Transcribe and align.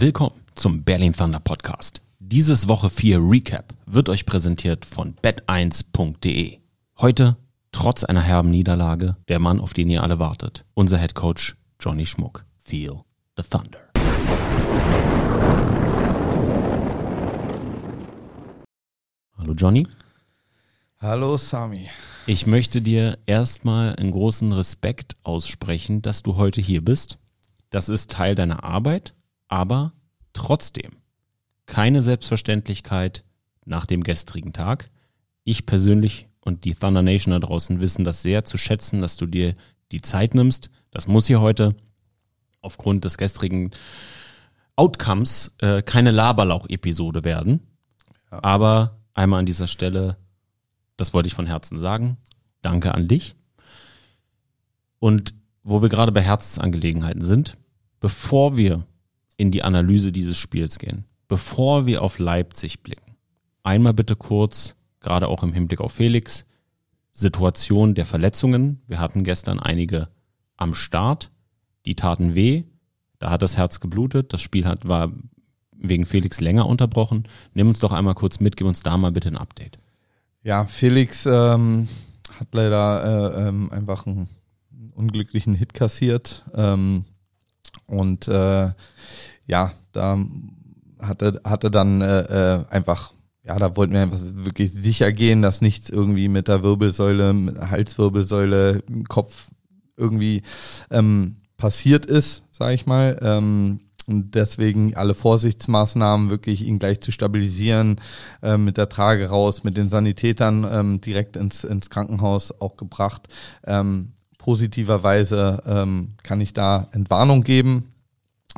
Willkommen 0.00 0.40
zum 0.54 0.82
Berlin 0.82 1.12
Thunder 1.12 1.40
Podcast. 1.40 2.00
Dieses 2.20 2.68
Woche 2.68 2.88
4 2.88 3.18
Recap 3.18 3.74
wird 3.84 4.08
euch 4.08 4.24
präsentiert 4.24 4.86
von 4.86 5.14
bet1.de. 5.16 6.58
Heute, 7.00 7.36
trotz 7.70 8.04
einer 8.04 8.22
herben 8.22 8.50
Niederlage, 8.50 9.16
der 9.28 9.38
Mann, 9.40 9.60
auf 9.60 9.74
den 9.74 9.90
ihr 9.90 10.02
alle 10.02 10.18
wartet, 10.18 10.64
unser 10.72 10.96
Head 10.96 11.14
Coach 11.14 11.54
Johnny 11.78 12.06
Schmuck. 12.06 12.46
Feel 12.56 13.00
the 13.36 13.42
Thunder. 13.42 13.78
Hallo 19.36 19.52
Johnny. 19.52 19.86
Hallo 20.96 21.36
Sami. 21.36 21.90
Ich 22.24 22.46
möchte 22.46 22.80
dir 22.80 23.18
erstmal 23.26 23.96
einen 23.96 24.12
großen 24.12 24.50
Respekt 24.54 25.18
aussprechen, 25.24 26.00
dass 26.00 26.22
du 26.22 26.36
heute 26.36 26.62
hier 26.62 26.82
bist. 26.82 27.18
Das 27.68 27.90
ist 27.90 28.10
Teil 28.10 28.34
deiner 28.34 28.64
Arbeit, 28.64 29.12
aber 29.50 29.92
trotzdem 30.32 30.92
keine 31.66 32.00
Selbstverständlichkeit 32.00 33.24
nach 33.66 33.84
dem 33.84 34.02
gestrigen 34.02 34.52
Tag. 34.52 34.86
Ich 35.44 35.66
persönlich 35.66 36.28
und 36.40 36.64
die 36.64 36.74
Thunder 36.74 37.02
Nation 37.02 37.32
da 37.32 37.38
draußen 37.38 37.80
wissen 37.80 38.04
das 38.04 38.22
sehr 38.22 38.44
zu 38.44 38.56
schätzen, 38.56 39.02
dass 39.02 39.16
du 39.16 39.26
dir 39.26 39.54
die 39.92 40.00
Zeit 40.00 40.34
nimmst. 40.34 40.70
Das 40.90 41.06
muss 41.06 41.26
hier 41.26 41.40
heute 41.40 41.76
aufgrund 42.62 43.04
des 43.04 43.18
gestrigen 43.18 43.72
Outcomes 44.76 45.54
äh, 45.58 45.82
keine 45.82 46.10
Laberlauch-Episode 46.10 47.24
werden. 47.24 47.60
Ja. 48.30 48.42
Aber 48.42 48.98
einmal 49.14 49.40
an 49.40 49.46
dieser 49.46 49.66
Stelle, 49.66 50.16
das 50.96 51.12
wollte 51.12 51.26
ich 51.26 51.34
von 51.34 51.46
Herzen 51.46 51.78
sagen. 51.78 52.16
Danke 52.62 52.94
an 52.94 53.08
dich. 53.08 53.34
Und 54.98 55.34
wo 55.62 55.82
wir 55.82 55.88
gerade 55.88 56.12
bei 56.12 56.22
Herzensangelegenheiten 56.22 57.22
sind, 57.22 57.56
bevor 58.00 58.56
wir 58.56 58.84
in 59.40 59.50
die 59.50 59.62
Analyse 59.62 60.12
dieses 60.12 60.36
Spiels 60.36 60.78
gehen, 60.78 61.06
bevor 61.26 61.86
wir 61.86 62.02
auf 62.02 62.18
Leipzig 62.18 62.82
blicken, 62.82 63.16
einmal 63.62 63.94
bitte 63.94 64.14
kurz, 64.14 64.76
gerade 65.00 65.28
auch 65.28 65.42
im 65.42 65.54
Hinblick 65.54 65.80
auf 65.80 65.92
Felix, 65.92 66.44
Situation 67.14 67.94
der 67.94 68.04
Verletzungen. 68.04 68.82
Wir 68.86 69.00
hatten 69.00 69.24
gestern 69.24 69.58
einige 69.58 70.08
am 70.58 70.74
Start, 70.74 71.30
die 71.86 71.94
taten 71.94 72.34
weh, 72.34 72.64
da 73.18 73.30
hat 73.30 73.40
das 73.40 73.56
Herz 73.56 73.80
geblutet, 73.80 74.34
das 74.34 74.42
Spiel 74.42 74.66
hat, 74.66 74.86
war 74.86 75.10
wegen 75.74 76.04
Felix 76.04 76.40
länger 76.40 76.66
unterbrochen. 76.66 77.26
Nimm 77.54 77.68
uns 77.68 77.80
doch 77.80 77.92
einmal 77.92 78.14
kurz 78.14 78.40
mit, 78.40 78.58
gib 78.58 78.66
uns 78.66 78.82
da 78.82 78.98
mal 78.98 79.10
bitte 79.10 79.30
ein 79.30 79.38
Update. 79.38 79.78
Ja, 80.42 80.66
Felix 80.66 81.24
ähm, 81.24 81.88
hat 82.38 82.48
leider 82.52 83.38
äh, 83.38 83.48
ähm, 83.48 83.72
einfach 83.72 84.06
einen 84.06 84.28
unglücklichen 84.94 85.54
Hit 85.54 85.72
kassiert. 85.72 86.44
Ähm, 86.54 87.06
und 87.86 88.28
äh, 88.28 88.70
ja, 89.50 89.72
da 89.92 90.16
hatte, 91.00 91.40
hatte 91.44 91.70
dann 91.70 92.00
äh, 92.00 92.20
äh, 92.20 92.64
einfach, 92.70 93.12
ja, 93.42 93.58
da 93.58 93.76
wollten 93.76 93.92
wir 93.92 94.00
einfach 94.00 94.20
wirklich 94.32 94.72
sicher 94.72 95.12
gehen, 95.12 95.42
dass 95.42 95.60
nichts 95.60 95.90
irgendwie 95.90 96.28
mit 96.28 96.46
der 96.46 96.62
Wirbelsäule, 96.62 97.32
mit 97.32 97.56
der 97.56 97.70
Halswirbelsäule, 97.70 98.82
im 98.86 99.04
Kopf 99.04 99.48
irgendwie 99.96 100.42
ähm, 100.90 101.36
passiert 101.56 102.06
ist, 102.06 102.44
sage 102.52 102.74
ich 102.74 102.86
mal. 102.86 103.18
Ähm, 103.22 103.80
und 104.06 104.34
deswegen 104.34 104.94
alle 104.94 105.14
Vorsichtsmaßnahmen 105.14 106.30
wirklich 106.30 106.62
ihn 106.62 106.78
gleich 106.78 107.00
zu 107.00 107.12
stabilisieren, 107.12 108.00
äh, 108.42 108.56
mit 108.56 108.76
der 108.76 108.88
Trage 108.88 109.28
raus, 109.28 109.64
mit 109.64 109.76
den 109.76 109.88
Sanitätern 109.88 110.66
ähm, 110.70 111.00
direkt 111.00 111.36
ins, 111.36 111.64
ins 111.64 111.90
Krankenhaus 111.90 112.52
auch 112.60 112.76
gebracht. 112.76 113.28
Ähm, 113.66 114.12
positiverweise 114.38 115.62
ähm, 115.66 116.14
kann 116.22 116.40
ich 116.40 116.54
da 116.54 116.88
Entwarnung 116.92 117.42
geben. 117.42 117.89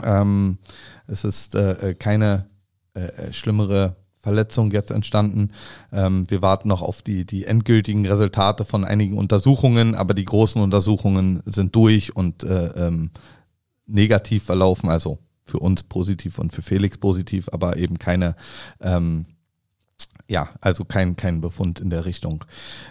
Ähm, 0.03 0.59
es 1.07 1.25
ist 1.25 1.55
äh, 1.55 1.91
äh, 1.91 1.95
keine 1.95 2.47
äh, 2.95 3.01
äh, 3.01 3.33
schlimmere 3.33 3.97
Verletzung 4.19 4.71
jetzt 4.71 4.91
entstanden. 4.91 5.51
Ähm, 5.93 6.27
wir 6.29 6.43
warten 6.43 6.69
noch 6.69 6.81
auf 6.81 7.03
die, 7.03 7.25
die 7.25 7.45
endgültigen 7.45 8.07
Resultate 8.07 8.65
von 8.65 8.84
einigen 8.84 9.19
Untersuchungen, 9.19 9.94
aber 9.94 10.15
die 10.15 10.25
großen 10.25 10.62
Untersuchungen 10.62 11.43
sind 11.44 11.75
durch 11.75 12.15
und 12.15 12.44
äh, 12.44 12.66
ähm, 12.87 13.11
negativ 13.87 14.44
verlaufen, 14.44 14.89
also 14.89 15.19
für 15.44 15.59
uns 15.59 15.83
positiv 15.83 16.39
und 16.39 16.53
für 16.53 16.62
Felix 16.62 16.99
positiv, 16.99 17.49
aber 17.50 17.77
eben 17.77 17.99
keine, 17.99 18.37
ähm, 18.81 19.27
ja, 20.28 20.49
also 20.61 20.84
kein, 20.84 21.16
kein 21.16 21.41
Befund 21.41 21.81
in 21.81 21.91
der 21.91 22.05
Richtung. 22.05 22.45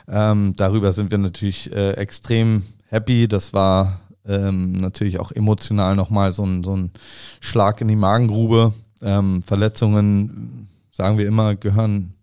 Ähm, 0.07 0.53
darüber 0.57 0.91
sind 0.91 1.11
wir 1.11 1.17
natürlich 1.17 1.71
äh, 1.71 1.91
extrem 1.93 2.63
happy. 2.87 3.27
Das 3.27 3.53
war 3.53 4.01
ähm, 4.27 4.73
natürlich 4.73 5.19
auch 5.19 5.31
emotional 5.31 5.95
nochmal 5.95 6.31
so 6.33 6.43
ein, 6.43 6.63
so 6.63 6.75
ein 6.75 6.91
Schlag 7.39 7.81
in 7.81 7.87
die 7.87 7.95
Magengrube. 7.95 8.73
Ähm, 9.01 9.41
Verletzungen, 9.41 10.67
sagen 10.91 11.17
wir 11.17 11.27
immer, 11.27 11.55
gehören 11.55 12.13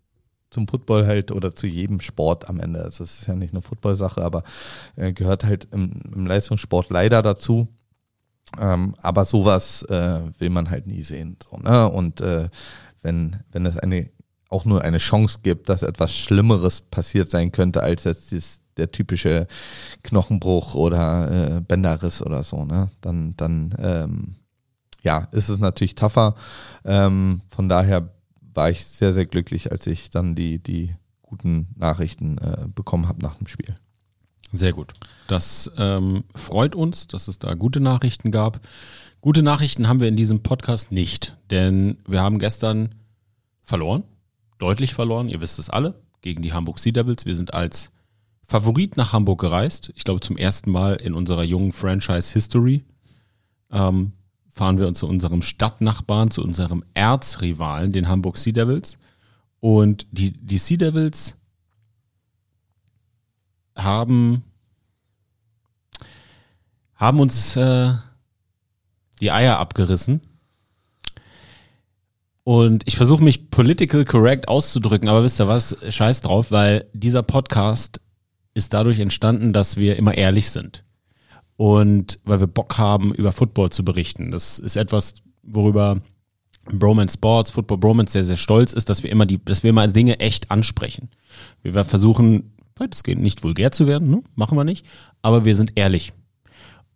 zum 0.49 0.67
Football 0.67 1.05
halt 1.05 1.31
oder 1.31 1.53
zu 1.53 1.67
jedem 1.67 1.99
Sport 2.01 2.49
am 2.49 2.59
Ende. 2.59 2.79
Das 2.79 2.99
ist 2.99 3.27
ja 3.27 3.35
nicht 3.35 3.53
eine 3.53 3.61
Football-Sache, 3.61 4.23
aber 4.23 4.43
äh, 4.95 5.13
gehört 5.13 5.43
halt 5.43 5.67
im, 5.71 6.01
im, 6.13 6.25
Leistungssport 6.25 6.89
leider 6.89 7.21
dazu. 7.21 7.67
Ähm, 8.59 8.95
aber 9.01 9.25
sowas 9.25 9.83
äh, 9.83 10.21
will 10.39 10.49
man 10.49 10.69
halt 10.69 10.87
nie 10.87 11.03
sehen. 11.03 11.37
So, 11.47 11.57
ne? 11.57 11.87
Und 11.89 12.21
äh, 12.21 12.49
wenn, 13.01 13.37
wenn 13.51 13.65
es 13.65 13.77
eine 13.77 14.09
auch 14.49 14.65
nur 14.65 14.81
eine 14.81 14.97
Chance 14.97 15.39
gibt, 15.43 15.69
dass 15.69 15.83
etwas 15.83 16.15
Schlimmeres 16.15 16.81
passiert 16.81 17.29
sein 17.29 17.51
könnte, 17.51 17.83
als 17.83 18.03
jetzt 18.03 18.31
dieses 18.31 18.61
der 18.79 18.91
typische 18.91 19.47
Knochenbruch 20.03 20.75
oder 20.75 21.57
äh, 21.57 21.61
Bänderriss 21.61 22.21
oder 22.21 22.43
so, 22.43 22.65
ne? 22.65 22.89
Dann, 23.01 23.35
dann 23.37 23.75
ähm, 23.79 24.35
ja, 25.01 25.27
ist 25.31 25.49
es 25.49 25.59
natürlich 25.59 25.95
tougher. 25.95 26.35
Ähm, 26.83 27.41
von 27.47 27.69
daher 27.69 28.09
war 28.53 28.69
ich 28.69 28.85
sehr, 28.85 29.13
sehr 29.13 29.25
glücklich, 29.25 29.71
als 29.71 29.87
ich 29.87 30.09
dann 30.09 30.35
die, 30.35 30.61
die 30.61 30.95
guten 31.21 31.67
Nachrichten 31.75 32.37
äh, 32.39 32.67
bekommen 32.73 33.07
habe 33.07 33.21
nach 33.21 33.35
dem 33.35 33.47
Spiel. 33.47 33.77
Sehr 34.51 34.73
gut. 34.73 34.93
Das 35.27 35.71
ähm, 35.77 36.23
freut 36.35 36.75
uns, 36.75 37.07
dass 37.07 37.27
es 37.27 37.37
da 37.37 37.53
gute 37.53 37.79
Nachrichten 37.79 38.31
gab. 38.31 38.59
Gute 39.21 39.43
Nachrichten 39.43 39.87
haben 39.87 39.99
wir 39.99 40.07
in 40.07 40.15
diesem 40.15 40.41
Podcast 40.41 40.91
nicht, 40.91 41.37
denn 41.51 41.97
wir 42.07 42.21
haben 42.21 42.39
gestern 42.39 42.95
verloren, 43.61 44.03
deutlich 44.57 44.93
verloren, 44.93 45.29
ihr 45.29 45.41
wisst 45.41 45.59
es 45.59 45.69
alle, 45.69 46.01
gegen 46.21 46.41
die 46.41 46.53
Hamburg 46.53 46.79
Sea 46.79 46.91
Devils. 46.91 47.25
Wir 47.25 47.35
sind 47.35 47.53
als 47.53 47.91
Favorit 48.49 48.97
nach 48.97 49.13
Hamburg 49.13 49.39
gereist. 49.39 49.91
Ich 49.95 50.03
glaube, 50.03 50.21
zum 50.21 50.35
ersten 50.35 50.71
Mal 50.71 50.95
in 50.95 51.13
unserer 51.13 51.43
jungen 51.43 51.71
Franchise-History 51.71 52.83
ähm, 53.71 54.13
fahren 54.49 54.79
wir 54.79 54.91
zu 54.93 55.07
unserem 55.07 55.43
Stadtnachbarn, 55.43 56.31
zu 56.31 56.43
unserem 56.43 56.83
Erzrivalen, 56.95 57.91
den 57.91 58.07
Hamburg 58.07 58.37
Sea 58.37 58.51
Devils. 58.51 58.97
Und 59.59 60.07
die, 60.09 60.31
die 60.31 60.57
Sea 60.57 60.77
Devils 60.77 61.37
haben, 63.75 64.43
haben 66.95 67.19
uns 67.19 67.55
äh, 67.55 67.93
die 69.21 69.31
Eier 69.31 69.59
abgerissen. 69.59 70.21
Und 72.43 72.81
ich 72.87 72.97
versuche 72.97 73.23
mich 73.23 73.51
political 73.51 74.05
correct 74.05 74.47
auszudrücken, 74.47 75.07
aber 75.07 75.21
wisst 75.21 75.39
ihr 75.39 75.47
was? 75.47 75.77
Scheiß 75.87 76.21
drauf, 76.21 76.49
weil 76.49 76.87
dieser 76.93 77.21
Podcast 77.21 78.01
ist 78.53 78.73
dadurch 78.73 78.99
entstanden, 78.99 79.53
dass 79.53 79.77
wir 79.77 79.95
immer 79.95 80.17
ehrlich 80.17 80.49
sind. 80.49 80.83
Und 81.55 82.19
weil 82.23 82.39
wir 82.39 82.47
Bock 82.47 82.77
haben, 82.77 83.13
über 83.13 83.31
Football 83.31 83.69
zu 83.69 83.83
berichten. 83.83 84.31
Das 84.31 84.59
ist 84.59 84.75
etwas, 84.75 85.15
worüber 85.43 86.01
Bromance 86.71 87.13
Sports, 87.13 87.51
Football 87.51 87.79
Bromance 87.79 88.13
sehr, 88.13 88.23
sehr 88.23 88.37
stolz 88.37 88.73
ist, 88.73 88.89
dass 88.89 89.03
wir 89.03 89.11
immer 89.11 89.25
die, 89.25 89.43
dass 89.43 89.63
wir 89.63 89.73
mal 89.73 89.91
Dinge 89.91 90.19
echt 90.19 90.51
ansprechen. 90.51 91.09
Wir 91.61 91.83
versuchen, 91.83 92.53
weitestgehend 92.75 93.21
nicht 93.21 93.43
vulgär 93.43 93.71
zu 93.71 93.87
werden, 93.87 94.09
ne? 94.09 94.23
machen 94.35 94.57
wir 94.57 94.63
nicht, 94.63 94.85
aber 95.21 95.45
wir 95.45 95.55
sind 95.55 95.73
ehrlich. 95.75 96.13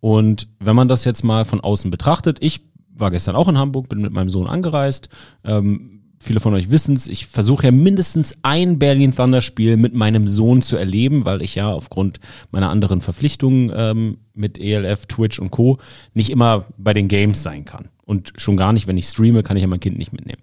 Und 0.00 0.48
wenn 0.60 0.76
man 0.76 0.88
das 0.88 1.04
jetzt 1.04 1.24
mal 1.24 1.44
von 1.44 1.60
außen 1.60 1.90
betrachtet, 1.90 2.38
ich 2.40 2.60
war 2.94 3.10
gestern 3.10 3.36
auch 3.36 3.48
in 3.48 3.58
Hamburg, 3.58 3.88
bin 3.88 4.00
mit 4.00 4.12
meinem 4.12 4.28
Sohn 4.28 4.46
angereist, 4.46 5.08
ähm, 5.44 6.03
viele 6.24 6.40
von 6.40 6.54
euch 6.54 6.70
wissen 6.70 6.94
es, 6.94 7.06
ich 7.06 7.26
versuche 7.26 7.66
ja 7.66 7.70
mindestens 7.70 8.34
ein 8.42 8.78
Berlin 8.78 9.14
Thunder 9.14 9.42
Spiel 9.42 9.76
mit 9.76 9.94
meinem 9.94 10.26
Sohn 10.26 10.62
zu 10.62 10.76
erleben, 10.76 11.24
weil 11.24 11.42
ich 11.42 11.54
ja 11.54 11.72
aufgrund 11.72 12.20
meiner 12.50 12.70
anderen 12.70 13.00
Verpflichtungen 13.00 13.70
ähm, 13.74 14.18
mit 14.34 14.58
ELF, 14.58 15.06
Twitch 15.06 15.38
und 15.38 15.50
Co. 15.50 15.78
nicht 16.14 16.30
immer 16.30 16.64
bei 16.76 16.94
den 16.94 17.08
Games 17.08 17.42
sein 17.42 17.64
kann. 17.64 17.88
Und 18.04 18.32
schon 18.36 18.56
gar 18.56 18.72
nicht, 18.72 18.86
wenn 18.86 18.96
ich 18.96 19.06
streame, 19.06 19.42
kann 19.42 19.56
ich 19.56 19.62
ja 19.62 19.66
mein 19.66 19.80
Kind 19.80 19.98
nicht 19.98 20.12
mitnehmen. 20.12 20.42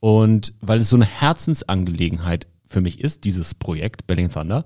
Und 0.00 0.54
weil 0.60 0.80
es 0.80 0.88
so 0.88 0.96
eine 0.96 1.04
Herzensangelegenheit 1.06 2.46
für 2.66 2.80
mich 2.80 3.00
ist, 3.00 3.24
dieses 3.24 3.54
Projekt 3.54 4.06
Berlin 4.06 4.30
Thunder, 4.30 4.64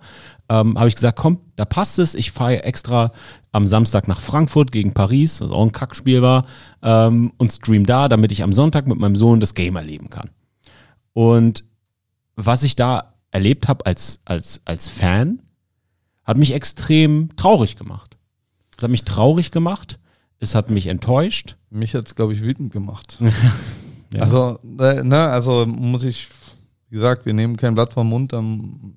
ähm, 0.49 0.79
habe 0.79 0.89
ich 0.89 0.95
gesagt, 0.95 1.19
komm, 1.19 1.41
da 1.57 1.65
passt 1.65 1.99
es. 1.99 2.15
Ich 2.15 2.33
fahre 2.33 2.63
extra 2.63 3.13
am 3.51 3.67
Samstag 3.67 4.09
nach 4.09 4.21
Frankfurt 4.21 4.73
gegen 4.73 4.95
Paris, 4.95 5.41
was 5.41 5.51
auch 5.51 5.63
ein 5.63 5.73
Kackspiel 5.73 6.23
war, 6.23 6.47
ähm, 6.83 7.33
und 7.39 7.51
stream 7.53 7.87
da, 7.87 8.09
damit 8.09 8.31
ich 8.31 8.43
am 8.43 8.53
Sonntag 8.53 8.87
mit 8.87 8.99
meinem 8.99 9.17
Sohn 9.17 9.41
das 9.41 9.55
Game 9.55 9.77
erleben 9.77 10.11
kann. 10.11 10.31
Und 11.15 11.65
was 12.37 12.63
ich 12.63 12.77
da 12.77 13.15
erlebt 13.31 13.69
habe 13.69 13.87
als, 13.87 14.21
als, 14.25 14.61
als 14.67 14.89
Fan, 14.89 15.41
hat 16.25 16.37
mich 16.37 16.53
extrem 16.53 17.35
traurig 17.37 17.77
gemacht. 17.77 18.17
Es 18.77 18.83
hat 18.83 18.91
mich 18.91 19.05
traurig 19.05 19.51
gemacht, 19.51 19.99
es 20.41 20.55
hat 20.55 20.71
mich 20.71 20.89
enttäuscht, 20.89 21.57
Mich 21.71 21.95
hat's, 21.95 22.15
glaube 22.15 22.33
ich, 22.33 22.43
wütend 22.43 22.73
gemacht. 22.73 23.19
ja. 24.13 24.21
Also, 24.21 24.59
äh, 24.79 25.03
ne, 25.03 25.29
also 25.29 25.65
muss 25.67 26.05
ich, 26.05 26.29
wie 26.89 26.97
gesagt, 26.97 27.27
wir 27.27 27.35
nehmen 27.35 27.57
kein 27.57 27.75
Blatt 27.75 27.95
vom 27.95 28.09
Mund, 28.09 28.33
dann 28.33 28.95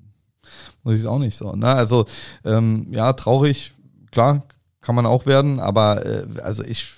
muss 0.84 0.96
ich 0.96 1.02
es 1.02 1.06
auch 1.06 1.20
nicht 1.20 1.36
so. 1.36 1.54
Ne? 1.54 1.68
Also, 1.68 2.06
ähm, 2.44 2.88
ja, 2.92 3.14
traurig, 3.14 3.74
klar, 4.12 4.48
kann 4.82 4.96
man 4.96 5.06
auch 5.06 5.26
werden, 5.26 5.60
aber 5.60 6.06
äh, 6.06 6.42
also 6.42 6.64
ich, 6.64 6.94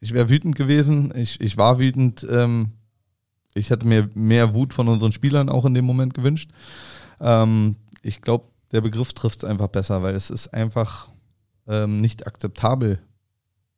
ich 0.00 0.12
wäre 0.12 0.28
wütend 0.28 0.56
gewesen, 0.56 1.12
ich, 1.14 1.40
ich 1.40 1.56
war 1.56 1.78
wütend, 1.78 2.26
ähm, 2.30 2.72
ich 3.54 3.70
hätte 3.70 3.86
mir 3.86 4.08
mehr 4.14 4.54
Wut 4.54 4.74
von 4.74 4.88
unseren 4.88 5.12
Spielern 5.12 5.48
auch 5.48 5.64
in 5.64 5.74
dem 5.74 5.84
Moment 5.84 6.14
gewünscht. 6.14 6.50
Ähm, 7.20 7.76
ich 8.02 8.22
glaube, 8.22 8.44
der 8.72 8.80
Begriff 8.80 9.12
trifft 9.12 9.38
es 9.38 9.44
einfach 9.44 9.68
besser, 9.68 10.02
weil 10.02 10.14
es 10.14 10.30
ist 10.30 10.48
einfach 10.54 11.08
ähm, 11.66 12.00
nicht 12.00 12.26
akzeptabel, 12.26 13.00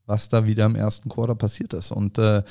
was 0.07 0.29
da 0.29 0.45
wieder 0.45 0.67
im 0.67 0.77
ersten 0.77 1.09
Quarter 1.09 1.35
passiert 1.35 1.73
ist. 1.73 1.91
Und 1.93 2.19
äh, 2.19 2.43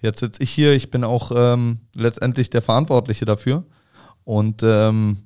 jetzt 0.00 0.20
sitze 0.20 0.42
ich 0.42 0.50
hier, 0.50 0.72
ich 0.72 0.90
bin 0.90 1.04
auch 1.04 1.32
ähm, 1.34 1.80
letztendlich 1.94 2.50
der 2.50 2.62
Verantwortliche 2.62 3.24
dafür. 3.24 3.64
Und 4.24 4.62
ähm, 4.62 5.18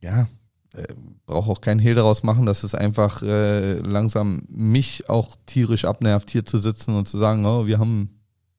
ja, 0.00 0.28
äh, 0.74 0.86
brauche 1.26 1.50
auch 1.50 1.60
keinen 1.60 1.80
Hehl 1.80 1.94
daraus 1.94 2.22
machen, 2.22 2.46
dass 2.46 2.62
es 2.62 2.74
einfach 2.74 3.22
äh, 3.22 3.78
langsam 3.80 4.44
mich 4.48 5.08
auch 5.10 5.36
tierisch 5.44 5.84
abnervt, 5.84 6.30
hier 6.30 6.46
zu 6.46 6.58
sitzen 6.58 6.94
und 6.94 7.08
zu 7.08 7.18
sagen, 7.18 7.44
oh, 7.44 7.66
wir 7.66 7.78
haben 7.78 8.16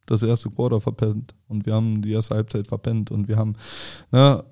das 0.07 0.23
erste 0.23 0.49
Quarter 0.49 0.81
verpennt 0.81 1.35
und 1.47 1.65
wir 1.65 1.73
haben 1.73 2.01
die 2.01 2.13
erste 2.13 2.35
Halbzeit 2.35 2.67
verpennt 2.67 3.11
und 3.11 3.27
wir 3.27 3.37
haben, 3.37 3.55
ne, 4.11 4.43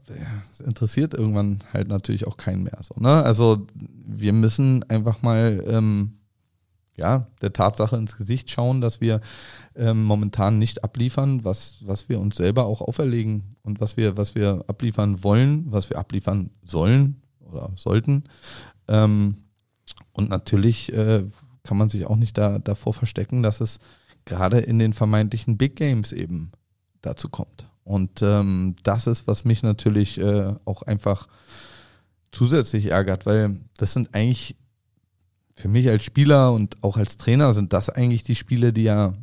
das 0.48 0.60
interessiert 0.60 1.13
irgendwann 1.13 1.63
halt 1.74 1.88
natürlich 1.88 2.28
auch 2.28 2.38
keinen 2.38 2.63
mehr. 2.63 2.80
So, 2.81 3.00
ne? 3.02 3.24
Also 3.24 3.66
wir 3.74 4.34
müssen 4.34 4.84
einfach 4.90 5.22
mal 5.22 5.63
ähm, 5.68 6.13
ja, 6.98 7.28
der 7.42 7.54
Tatsache 7.54 7.98
ins 7.98 8.18
Gesicht 8.18 8.50
schauen, 8.50 8.81
dass 8.81 9.02
wir 9.02 9.22
ähm, 9.75 10.04
momentan 10.04 10.60
nicht 10.60 10.84
abliefern, 10.84 11.44
was, 11.44 11.78
was 11.81 12.08
wir 12.10 12.19
uns 12.19 12.38
selber 12.38 12.66
auch 12.66 12.81
auferlegen 12.81 13.56
und 13.63 13.81
was 13.81 13.98
wir, 13.98 14.18
was 14.18 14.36
wir 14.36 14.63
abliefern 14.68 15.24
wollen, 15.24 15.66
was 15.68 15.90
wir 15.90 15.98
abliefern 15.98 16.51
sollen 16.62 17.22
oder 17.42 17.72
sollten. 17.75 18.24
Ähm, 18.88 19.38
und 20.13 20.30
natürlich 20.30 20.94
äh, 20.94 21.25
kann 21.63 21.78
man 21.78 21.90
sich 21.90 22.06
auch 22.06 22.16
nicht 22.16 22.38
da, 22.38 22.60
davor 22.60 22.94
verstecken, 22.94 23.44
dass 23.44 23.60
es 23.60 23.80
gerade 24.25 24.60
in 24.60 24.80
den 24.80 24.94
vermeintlichen 24.94 25.57
Big 25.57 25.75
Games 25.75 26.12
eben 26.12 26.51
dazu 27.01 27.30
kommt. 27.30 27.68
Und 27.83 28.22
ähm, 28.24 28.75
das 28.83 29.07
ist, 29.07 29.27
was 29.27 29.45
mich 29.45 29.62
natürlich 29.62 30.19
äh, 30.19 30.54
auch 30.66 30.81
einfach 30.81 31.27
zusätzlich 32.31 32.88
ärgert, 32.88 33.25
weil 33.25 33.60
das 33.77 33.94
sind 33.94 34.13
eigentlich 34.13 34.57
für 35.54 35.69
mich 35.69 35.88
als 35.88 36.04
Spieler 36.04 36.51
und 36.51 36.83
auch 36.83 36.98
als 36.98 37.16
Trainer 37.18 37.54
sind 37.54 37.72
das 37.72 37.89
eigentlich 37.89 38.24
die 38.24 38.36
Spiele, 38.36 38.74
die 38.74 38.83
ja 38.83 39.13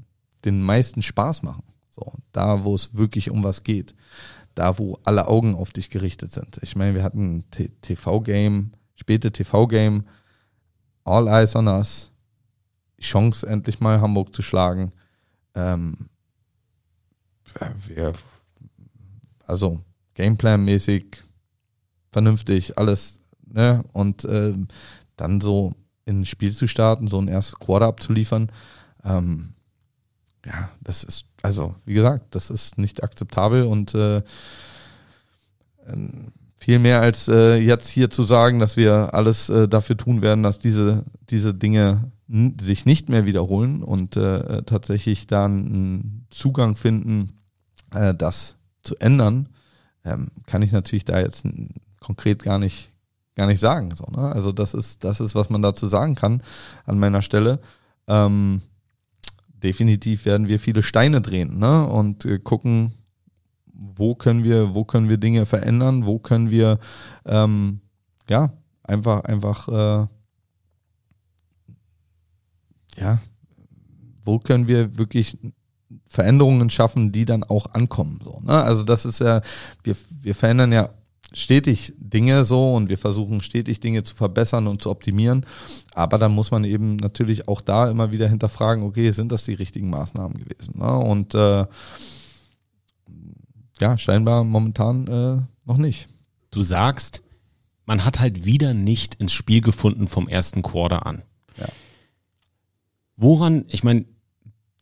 den 0.44 0.62
meisten 0.62 1.02
Spaß 1.02 1.42
machen. 1.42 1.64
So, 1.90 2.12
da, 2.32 2.64
wo 2.64 2.74
es 2.74 2.94
wirklich 2.96 3.30
um 3.30 3.44
was 3.44 3.64
geht. 3.64 3.94
Da, 4.54 4.78
wo 4.78 4.98
alle 5.04 5.28
Augen 5.28 5.54
auf 5.54 5.72
dich 5.72 5.90
gerichtet 5.90 6.32
sind. 6.32 6.58
Ich 6.62 6.76
meine, 6.76 6.94
wir 6.94 7.02
hatten 7.02 7.44
TV-Game, 7.82 8.72
späte 8.94 9.32
TV-Game, 9.32 10.04
All 11.04 11.26
Eyes 11.26 11.56
on 11.56 11.68
Us, 11.68 12.11
Chance, 13.02 13.46
endlich 13.46 13.80
mal 13.80 14.00
Hamburg 14.00 14.34
zu 14.34 14.42
schlagen. 14.42 14.92
Ähm, 15.54 16.08
wir, 17.86 18.12
also 19.46 19.80
Gameplan-mäßig 20.16 21.18
vernünftig, 22.10 22.78
alles, 22.78 23.20
ne? 23.46 23.84
Und 23.92 24.24
äh, 24.24 24.54
dann 25.16 25.40
so 25.40 25.72
in 26.04 26.20
ein 26.20 26.26
Spiel 26.26 26.52
zu 26.52 26.66
starten, 26.66 27.08
so 27.08 27.20
ein 27.20 27.28
erstes 27.28 27.58
Quarter 27.58 27.86
abzuliefern, 27.86 28.50
ähm, 29.04 29.54
ja, 30.44 30.70
das 30.80 31.04
ist, 31.04 31.26
also 31.42 31.74
wie 31.84 31.94
gesagt, 31.94 32.34
das 32.34 32.50
ist 32.50 32.78
nicht 32.78 33.04
akzeptabel 33.04 33.64
und 33.64 33.94
äh, 33.94 34.22
viel 36.56 36.78
mehr 36.78 37.00
als 37.00 37.28
äh, 37.28 37.56
jetzt 37.56 37.88
hier 37.88 38.10
zu 38.10 38.22
sagen, 38.22 38.58
dass 38.58 38.76
wir 38.76 39.14
alles 39.14 39.48
äh, 39.48 39.68
dafür 39.68 39.96
tun 39.96 40.22
werden, 40.22 40.42
dass 40.42 40.58
diese, 40.58 41.04
diese 41.30 41.54
Dinge 41.54 42.10
sich 42.60 42.86
nicht 42.86 43.08
mehr 43.08 43.26
wiederholen 43.26 43.82
und 43.82 44.16
äh, 44.16 44.62
tatsächlich 44.62 45.26
dann 45.26 45.66
einen 45.66 46.26
Zugang 46.30 46.76
finden, 46.76 47.32
äh, 47.94 48.14
das 48.14 48.56
zu 48.82 48.96
ändern, 48.96 49.48
ähm, 50.04 50.28
kann 50.46 50.62
ich 50.62 50.72
natürlich 50.72 51.04
da 51.04 51.20
jetzt 51.20 51.46
konkret 52.00 52.42
gar 52.42 52.58
nicht 52.58 52.92
gar 53.34 53.46
nicht 53.46 53.60
sagen. 53.60 53.94
So, 53.94 54.04
ne? 54.04 54.32
Also 54.32 54.52
das 54.52 54.74
ist, 54.74 55.04
das 55.04 55.20
ist, 55.20 55.34
was 55.34 55.50
man 55.50 55.62
dazu 55.62 55.86
sagen 55.86 56.14
kann 56.14 56.42
an 56.84 56.98
meiner 56.98 57.22
Stelle. 57.22 57.60
Ähm, 58.06 58.62
definitiv 59.48 60.24
werden 60.24 60.48
wir 60.48 60.58
viele 60.58 60.82
Steine 60.82 61.20
drehen 61.20 61.58
ne? 61.58 61.86
und 61.86 62.24
äh, 62.24 62.38
gucken, 62.38 62.94
wo 63.72 64.14
können 64.14 64.44
wir, 64.44 64.74
wo 64.74 64.84
können 64.84 65.08
wir 65.08 65.16
Dinge 65.16 65.46
verändern, 65.46 66.06
wo 66.06 66.18
können 66.18 66.50
wir 66.50 66.78
ähm, 67.24 67.80
ja 68.28 68.52
einfach, 68.82 69.24
einfach 69.24 69.68
äh, 69.68 70.06
ja, 72.96 73.18
wo 74.24 74.38
können 74.38 74.68
wir 74.68 74.96
wirklich 74.98 75.38
Veränderungen 76.06 76.70
schaffen, 76.70 77.12
die 77.12 77.24
dann 77.24 77.42
auch 77.42 77.72
ankommen. 77.72 78.20
So, 78.22 78.40
ne? 78.42 78.62
Also 78.62 78.82
das 78.82 79.04
ist 79.04 79.20
ja, 79.20 79.40
wir, 79.82 79.96
wir 80.20 80.34
verändern 80.34 80.72
ja 80.72 80.90
stetig 81.34 81.94
Dinge 81.96 82.44
so 82.44 82.74
und 82.74 82.88
wir 82.88 82.98
versuchen 82.98 83.40
stetig 83.40 83.80
Dinge 83.80 84.02
zu 84.02 84.14
verbessern 84.14 84.66
und 84.66 84.82
zu 84.82 84.90
optimieren. 84.90 85.46
Aber 85.94 86.18
dann 86.18 86.32
muss 86.32 86.50
man 86.50 86.64
eben 86.64 86.96
natürlich 86.96 87.48
auch 87.48 87.60
da 87.60 87.90
immer 87.90 88.12
wieder 88.12 88.28
hinterfragen, 88.28 88.84
okay, 88.84 89.10
sind 89.10 89.32
das 89.32 89.44
die 89.44 89.54
richtigen 89.54 89.90
Maßnahmen 89.90 90.36
gewesen? 90.38 90.78
Ne? 90.78 90.94
Und 90.94 91.34
äh, 91.34 91.66
ja, 93.80 93.98
scheinbar 93.98 94.44
momentan 94.44 95.06
äh, 95.06 95.42
noch 95.66 95.78
nicht. 95.78 96.08
Du 96.50 96.62
sagst, 96.62 97.22
man 97.86 98.04
hat 98.04 98.20
halt 98.20 98.44
wieder 98.44 98.74
nicht 98.74 99.14
ins 99.16 99.32
Spiel 99.32 99.60
gefunden 99.60 100.08
vom 100.08 100.28
ersten 100.28 100.62
Quarter 100.62 101.06
an. 101.06 101.22
Woran, 103.16 103.64
ich 103.68 103.84
meine, 103.84 104.04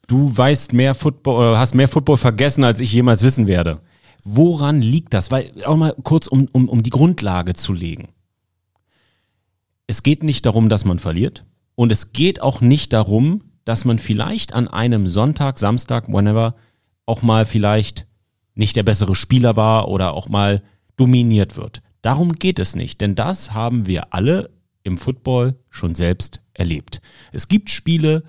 du 0.06 0.36
weißt 0.36 0.72
mehr 0.72 0.94
Football, 0.94 1.56
hast 1.56 1.74
mehr 1.74 1.88
Football 1.88 2.16
vergessen, 2.16 2.64
als 2.64 2.80
ich 2.80 2.92
jemals 2.92 3.22
wissen 3.22 3.46
werde. 3.46 3.80
Woran 4.22 4.82
liegt 4.82 5.14
das? 5.14 5.30
Weil 5.30 5.52
auch 5.64 5.76
mal 5.76 5.94
kurz, 6.02 6.26
um, 6.26 6.48
um, 6.52 6.68
um 6.68 6.82
die 6.82 6.90
Grundlage 6.90 7.54
zu 7.54 7.72
legen. 7.72 8.08
Es 9.86 10.02
geht 10.02 10.22
nicht 10.22 10.46
darum, 10.46 10.68
dass 10.68 10.84
man 10.84 10.98
verliert. 10.98 11.44
Und 11.74 11.90
es 11.90 12.12
geht 12.12 12.42
auch 12.42 12.60
nicht 12.60 12.92
darum, 12.92 13.44
dass 13.64 13.84
man 13.84 13.98
vielleicht 13.98 14.52
an 14.52 14.68
einem 14.68 15.06
Sonntag, 15.06 15.58
Samstag, 15.58 16.08
whenever, 16.08 16.54
auch 17.06 17.22
mal 17.22 17.44
vielleicht 17.44 18.06
nicht 18.54 18.76
der 18.76 18.82
bessere 18.82 19.14
Spieler 19.14 19.56
war 19.56 19.88
oder 19.88 20.12
auch 20.12 20.28
mal 20.28 20.62
dominiert 20.96 21.56
wird. 21.56 21.82
Darum 22.02 22.32
geht 22.32 22.58
es 22.58 22.76
nicht, 22.76 23.00
denn 23.00 23.14
das 23.14 23.52
haben 23.52 23.86
wir 23.86 24.12
alle 24.14 24.50
im 24.82 24.98
Football 24.98 25.56
schon 25.70 25.94
selbst 25.94 26.39
erlebt. 26.60 27.00
Es 27.32 27.48
gibt 27.48 27.70
Spiele, 27.70 28.22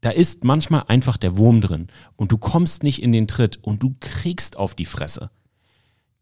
da 0.00 0.10
ist 0.10 0.42
manchmal 0.42 0.84
einfach 0.88 1.16
der 1.16 1.36
Wurm 1.36 1.60
drin 1.60 1.88
und 2.16 2.32
du 2.32 2.38
kommst 2.38 2.82
nicht 2.82 3.02
in 3.02 3.12
den 3.12 3.28
Tritt 3.28 3.58
und 3.62 3.82
du 3.82 3.94
kriegst 4.00 4.56
auf 4.56 4.74
die 4.74 4.86
Fresse. 4.86 5.30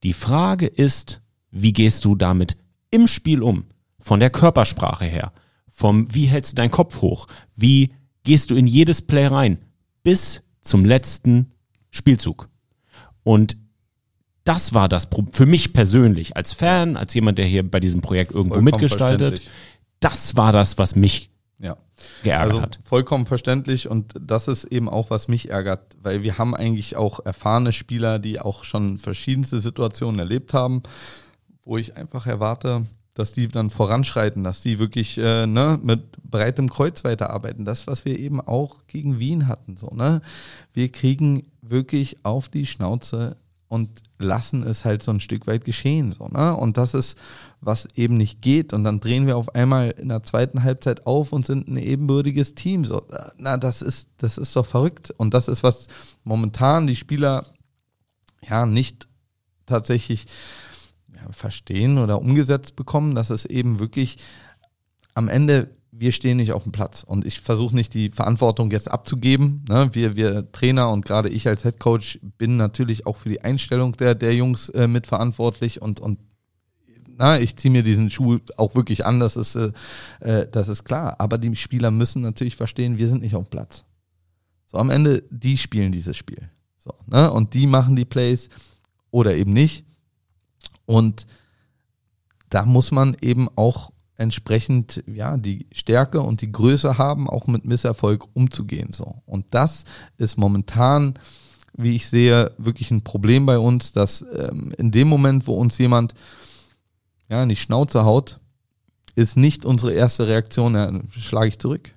Die 0.03 0.13
Frage 0.13 0.67
ist, 0.67 1.23
wie 1.51 1.73
gehst 1.73 2.05
du 2.05 2.17
damit 2.17 2.57
im 2.91 3.07
Spiel 3.07 3.43
um? 3.43 3.65
Von 3.99 4.21
der 4.21 4.31
Körpersprache 4.31 5.07
her, 5.07 5.33
vom 5.71 6.13
wie 6.15 6.27
hältst 6.27 6.53
du 6.53 6.57
deinen 6.57 6.71
Kopf 6.71 7.01
hoch, 7.01 7.27
wie 7.55 7.93
gehst 8.25 8.51
du 8.51 8.57
in 8.57 8.67
jedes 8.67 9.03
Play 9.03 9.27
rein, 9.27 9.59
bis 10.03 10.43
zum 10.61 10.85
letzten 10.85 11.53
Spielzug. 11.91 12.49
Und 13.23 13.57
das 14.45 14.75
war 14.75 14.89
das 14.89 15.09
für 15.33 15.47
mich 15.47 15.73
persönlich 15.73 16.37
als 16.37 16.53
Fan, 16.53 16.97
als 16.97 17.15
jemand, 17.15 17.39
der 17.39 17.47
hier 17.47 17.69
bei 17.69 17.81
diesem 17.81 18.01
Projekt 18.01 18.31
irgendwo 18.31 18.55
Vollkommen 18.55 18.65
mitgestaltet. 18.81 19.43
Das 20.01 20.37
war 20.37 20.53
das, 20.53 20.79
was 20.79 20.95
mich 20.95 21.31
ja. 21.59 21.77
geärgert 22.23 22.51
also 22.51 22.63
hat. 22.63 22.79
Vollkommen 22.85 23.27
verständlich 23.27 23.89
und 23.89 24.15
das 24.21 24.49
ist 24.49 24.65
eben 24.65 24.89
auch, 24.89 25.11
was 25.11 25.29
mich 25.29 25.51
ärgert, 25.51 25.97
weil 26.03 26.23
wir 26.23 26.39
haben 26.39 26.55
eigentlich 26.55 26.97
auch 26.97 27.25
erfahrene 27.25 27.73
Spieler, 27.73 28.19
die 28.19 28.41
auch 28.41 28.65
schon 28.65 28.99
verschiedenste 28.99 29.61
Situationen 29.61 30.19
erlebt 30.19 30.55
haben, 30.55 30.83
wo 31.65 31.79
ich 31.79 31.97
einfach 31.97 32.27
erwarte, 32.27 32.87
dass 33.17 33.33
die 33.33 33.49
dann 33.49 33.71
voranschreiten, 33.71 34.45
dass 34.45 34.61
die 34.61 34.79
wirklich 34.79 35.17
äh, 35.17 35.47
ne, 35.47 35.81
mit 35.83 36.03
breitem 36.23 36.69
Kreuz 36.69 37.03
weiterarbeiten. 37.03 37.65
Das, 37.65 37.87
was 37.87 38.05
wir 38.05 38.19
eben 38.19 38.43
auch 38.43 38.87
gegen 38.89 39.19
Wien 39.19 39.49
hatten. 39.49 39.79
So, 39.79 39.89
ne? 39.89 40.21
Wir 40.75 40.93
kriegen 40.93 41.47
wirklich 41.63 42.19
auf 42.25 42.51
die 42.51 42.67
Schnauze 42.67 43.37
und 43.69 44.03
lassen 44.19 44.63
es 44.63 44.85
halt 44.85 45.03
so 45.03 45.11
ein 45.11 45.21
Stück 45.21 45.47
weit 45.47 45.65
geschehen. 45.65 46.13
So, 46.13 46.29
ne? 46.29 46.57
Und 46.57 46.77
das 46.77 46.95
ist, 46.95 47.19
was 47.61 47.87
eben 47.97 48.17
nicht 48.17 48.41
geht. 48.41 48.73
Und 48.73 48.85
dann 48.85 49.01
drehen 49.01 49.27
wir 49.27 49.37
auf 49.37 49.55
einmal 49.55 49.91
in 49.91 50.09
der 50.09 50.23
zweiten 50.23 50.63
Halbzeit 50.63 51.07
auf 51.07 51.33
und 51.33 51.47
sind 51.47 51.69
ein 51.69 51.77
ebenbürtiges 51.77 52.55
Team. 52.55 52.85
So, 52.85 53.03
na, 53.37 53.57
das 53.57 53.83
ist, 53.83 54.09
das 54.19 54.39
ist 54.39 54.55
doch 54.55 54.67
verrückt. 54.67 55.11
Und 55.11 55.35
das 55.35 55.49
ist, 55.49 55.63
was 55.63 55.89
momentan 56.23 56.87
die 56.87 56.97
Spieler 56.97 57.47
ja 58.43 58.67
nicht 58.67 59.09
tatsächlich 59.67 60.27
ja, 61.15 61.33
verstehen 61.33 61.99
oder 61.99 62.21
umgesetzt 62.21 62.77
bekommen, 62.77 63.15
dass 63.17 63.31
es 63.31 63.47
eben 63.47 63.81
wirklich 63.81 64.19
am 65.15 65.29
Ende 65.29 65.76
wir 65.99 66.13
stehen 66.13 66.37
nicht 66.37 66.53
auf 66.53 66.65
dem 66.65 66.73
Platz. 66.73 67.03
Und 67.03 67.25
ich 67.25 67.41
versuche 67.41 67.75
nicht 67.75 67.95
die 67.95 68.11
Verantwortung 68.11 68.71
jetzt 68.71 68.91
abzugeben. 68.91 69.65
Ne? 69.69 69.91
Wir, 69.93 70.17
wir 70.17 70.51
Trainer 70.53 70.91
und 70.91 71.05
gerade 71.05 71.29
ich 71.29 71.49
als 71.49 71.63
Head 71.63 71.81
Coach 71.81 72.19
bin 72.39 72.57
natürlich 72.57 73.07
auch 73.07 73.17
für 73.17 73.29
die 73.29 73.41
Einstellung 73.41 73.93
der, 73.93 74.15
der 74.15 74.35
Jungs 74.35 74.69
äh, 74.71 74.87
mitverantwortlich 74.87 75.81
und, 75.81 76.01
und 76.01 76.19
na, 77.19 77.41
ich 77.41 77.57
ziehe 77.57 77.73
mir 77.73 77.83
diesen 77.83 78.11
Schuh 78.11 78.39
auch 78.59 78.75
wirklich 78.75 79.07
an, 79.07 79.21
das 79.21 79.37
ist, 79.37 79.55
äh, 79.55 79.73
äh, 80.21 80.47
das 80.51 80.69
ist 80.69 80.85
klar. 80.85 81.17
Aber 81.19 81.39
die 81.39 81.55
Spieler 81.57 81.91
müssen 81.91 82.21
natürlich 82.23 82.57
verstehen, 82.57 82.99
wir 82.99 83.09
sind 83.09 83.23
nicht 83.23 83.35
auf 83.35 83.45
dem 83.45 83.51
Platz. 83.51 83.85
So 84.67 84.79
am 84.79 84.91
Ende, 84.91 85.25
die 85.31 85.57
spielen 85.57 85.93
dieses 85.93 86.17
Spiel. 86.17 86.51
So, 86.77 86.93
ne? 87.07 87.31
Und 87.31 87.55
die 87.55 87.67
machen 87.67 87.97
die 87.97 88.05
Plays 88.05 88.51
oder 89.11 89.35
eben 89.35 89.53
nicht. 89.53 89.87
Und 90.85 91.27
da 92.51 92.67
muss 92.67 92.93
man 92.93 93.17
eben 93.23 93.49
auch 93.57 93.93
entsprechend 94.19 95.05
ja 95.07 95.37
die 95.37 95.67
Stärke 95.73 96.21
und 96.21 96.41
die 96.41 96.53
Größe 96.53 96.99
haben, 96.99 97.29
auch 97.29 97.47
mit 97.47 97.65
Misserfolg 97.65 98.27
umzugehen. 98.35 98.93
So 98.93 99.23
und 99.27 99.47
das 99.51 99.85
ist 100.17 100.39
momentan, 100.39 101.19
wie 101.77 101.95
ich 101.95 102.09
sehe, 102.09 102.53
wirklich 102.59 102.91
ein 102.91 103.03
Problem 103.03 103.47
bei 103.47 103.59
uns, 103.59 103.93
dass 103.93 104.25
ähm, 104.35 104.73
in 104.79 104.91
dem 104.91 105.09
Moment, 105.09 105.47
wo 105.47 105.55
uns 105.55 105.79
jemand 105.79 106.15
ja 107.29 107.43
in 107.43 107.49
die 107.49 107.57
Schnauze 107.57 108.05
haut, 108.05 108.41
ist 109.15 109.37
nicht 109.37 109.65
unsere 109.65 109.93
erste 109.93 110.29
Reaktion, 110.29 110.75
ja, 110.75 110.93
schlage 111.11 111.49
ich 111.49 111.59
zurück. 111.59 111.93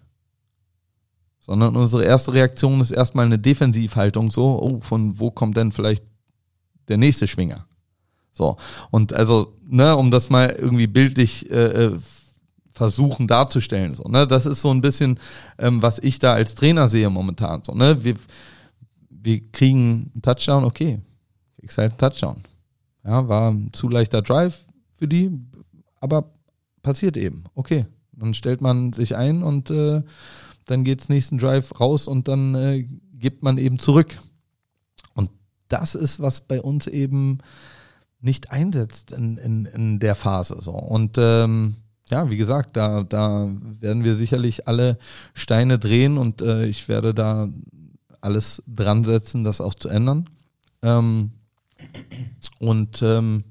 Sondern 1.39 1.75
unsere 1.75 2.03
erste 2.03 2.33
Reaktion 2.33 2.81
ist 2.81 2.91
erstmal 2.91 3.25
eine 3.25 3.39
Defensivhaltung, 3.39 4.31
so, 4.31 4.61
oh, 4.61 4.81
von 4.81 5.19
wo 5.19 5.31
kommt 5.31 5.57
denn 5.57 5.71
vielleicht 5.71 6.03
der 6.87 6.97
nächste 6.97 7.27
Schwinger? 7.27 7.65
So. 8.39 8.55
Und 8.89 9.11
also, 9.11 9.53
ne, 9.67 9.97
um 9.97 10.11
das 10.11 10.29
mal 10.29 10.49
irgendwie 10.49 10.87
bildlich 10.87 11.51
äh, 11.51 11.87
äh, 11.87 11.99
versuchen 12.71 13.27
darzustellen. 13.27 13.93
So, 13.93 14.03
ne? 14.03 14.25
Das 14.25 14.45
ist 14.45 14.61
so 14.61 14.71
ein 14.71 14.79
bisschen, 14.79 15.19
ähm, 15.57 15.81
was 15.81 15.99
ich 15.99 16.19
da 16.19 16.33
als 16.33 16.55
Trainer 16.55 16.87
sehe 16.87 17.09
momentan. 17.09 17.61
So, 17.65 17.73
ne? 17.73 18.05
wir, 18.05 18.15
wir 19.09 19.51
kriegen 19.51 20.09
einen 20.13 20.21
Touchdown, 20.21 20.63
okay. 20.63 21.01
Kriegst 21.59 21.77
halt 21.77 21.91
einen 21.91 21.97
Touchdown. 21.97 22.37
Ja, 23.03 23.27
war 23.27 23.51
ein 23.51 23.71
zu 23.73 23.89
leichter 23.89 24.21
Drive 24.21 24.65
für 24.93 25.09
die, 25.09 25.31
aber 25.99 26.31
passiert 26.81 27.17
eben. 27.17 27.43
Okay. 27.55 27.85
Dann 28.13 28.33
stellt 28.33 28.61
man 28.61 28.93
sich 28.93 29.17
ein 29.17 29.43
und 29.43 29.69
äh, 29.69 30.01
dann 30.65 30.85
geht's 30.85 31.09
nächsten 31.09 31.37
Drive 31.37 31.77
raus 31.81 32.07
und 32.07 32.29
dann 32.29 32.55
äh, 32.55 32.85
gibt 33.13 33.43
man 33.43 33.57
eben 33.57 33.79
zurück. 33.79 34.17
Und 35.13 35.29
das 35.67 35.95
ist, 35.95 36.21
was 36.21 36.39
bei 36.41 36.61
uns 36.61 36.87
eben 36.87 37.39
nicht 38.21 38.51
einsetzt 38.51 39.11
in, 39.11 39.37
in, 39.37 39.65
in 39.65 39.99
der 39.99 40.15
Phase. 40.15 40.57
So. 40.61 40.71
Und 40.71 41.17
ähm, 41.17 41.75
ja, 42.09 42.29
wie 42.29 42.37
gesagt, 42.37 42.75
da, 42.75 43.03
da 43.03 43.49
werden 43.79 44.03
wir 44.03 44.15
sicherlich 44.15 44.67
alle 44.67 44.97
Steine 45.33 45.79
drehen 45.79 46.17
und 46.17 46.41
äh, 46.41 46.65
ich 46.65 46.87
werde 46.87 47.13
da 47.13 47.49
alles 48.21 48.63
dran 48.67 49.03
setzen, 49.03 49.43
das 49.43 49.61
auch 49.61 49.73
zu 49.73 49.89
ändern. 49.89 50.29
Ähm, 50.81 51.31
und 52.59 53.01
ähm, 53.01 53.43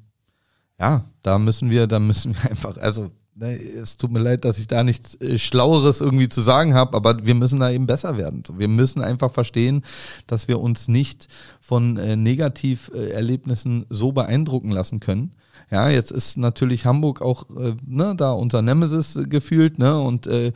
ja, 0.78 1.04
da 1.22 1.38
müssen 1.38 1.70
wir, 1.70 1.86
da 1.86 1.98
müssen 1.98 2.34
wir 2.34 2.50
einfach, 2.50 2.76
also 2.78 3.10
Ne, 3.40 3.52
es 3.52 3.96
tut 3.96 4.10
mir 4.10 4.18
leid, 4.18 4.44
dass 4.44 4.58
ich 4.58 4.66
da 4.66 4.82
nichts 4.82 5.14
äh, 5.20 5.38
Schlaueres 5.38 6.00
irgendwie 6.00 6.28
zu 6.28 6.40
sagen 6.40 6.74
habe, 6.74 6.96
aber 6.96 7.24
wir 7.24 7.36
müssen 7.36 7.60
da 7.60 7.70
eben 7.70 7.86
besser 7.86 8.16
werden. 8.16 8.42
Wir 8.56 8.66
müssen 8.66 9.00
einfach 9.00 9.30
verstehen, 9.30 9.82
dass 10.26 10.48
wir 10.48 10.58
uns 10.58 10.88
nicht 10.88 11.28
von 11.60 11.96
äh, 11.98 12.16
Negativerlebnissen 12.16 13.86
so 13.90 14.10
beeindrucken 14.10 14.72
lassen 14.72 14.98
können. 14.98 15.36
Ja, 15.70 15.88
jetzt 15.88 16.10
ist 16.10 16.36
natürlich 16.36 16.84
Hamburg 16.84 17.22
auch 17.22 17.48
äh, 17.50 17.76
ne, 17.86 18.16
da 18.16 18.32
unser 18.32 18.60
Nemesis 18.60 19.16
gefühlt, 19.28 19.78
ne? 19.78 20.00
Und 20.00 20.26
äh, 20.26 20.52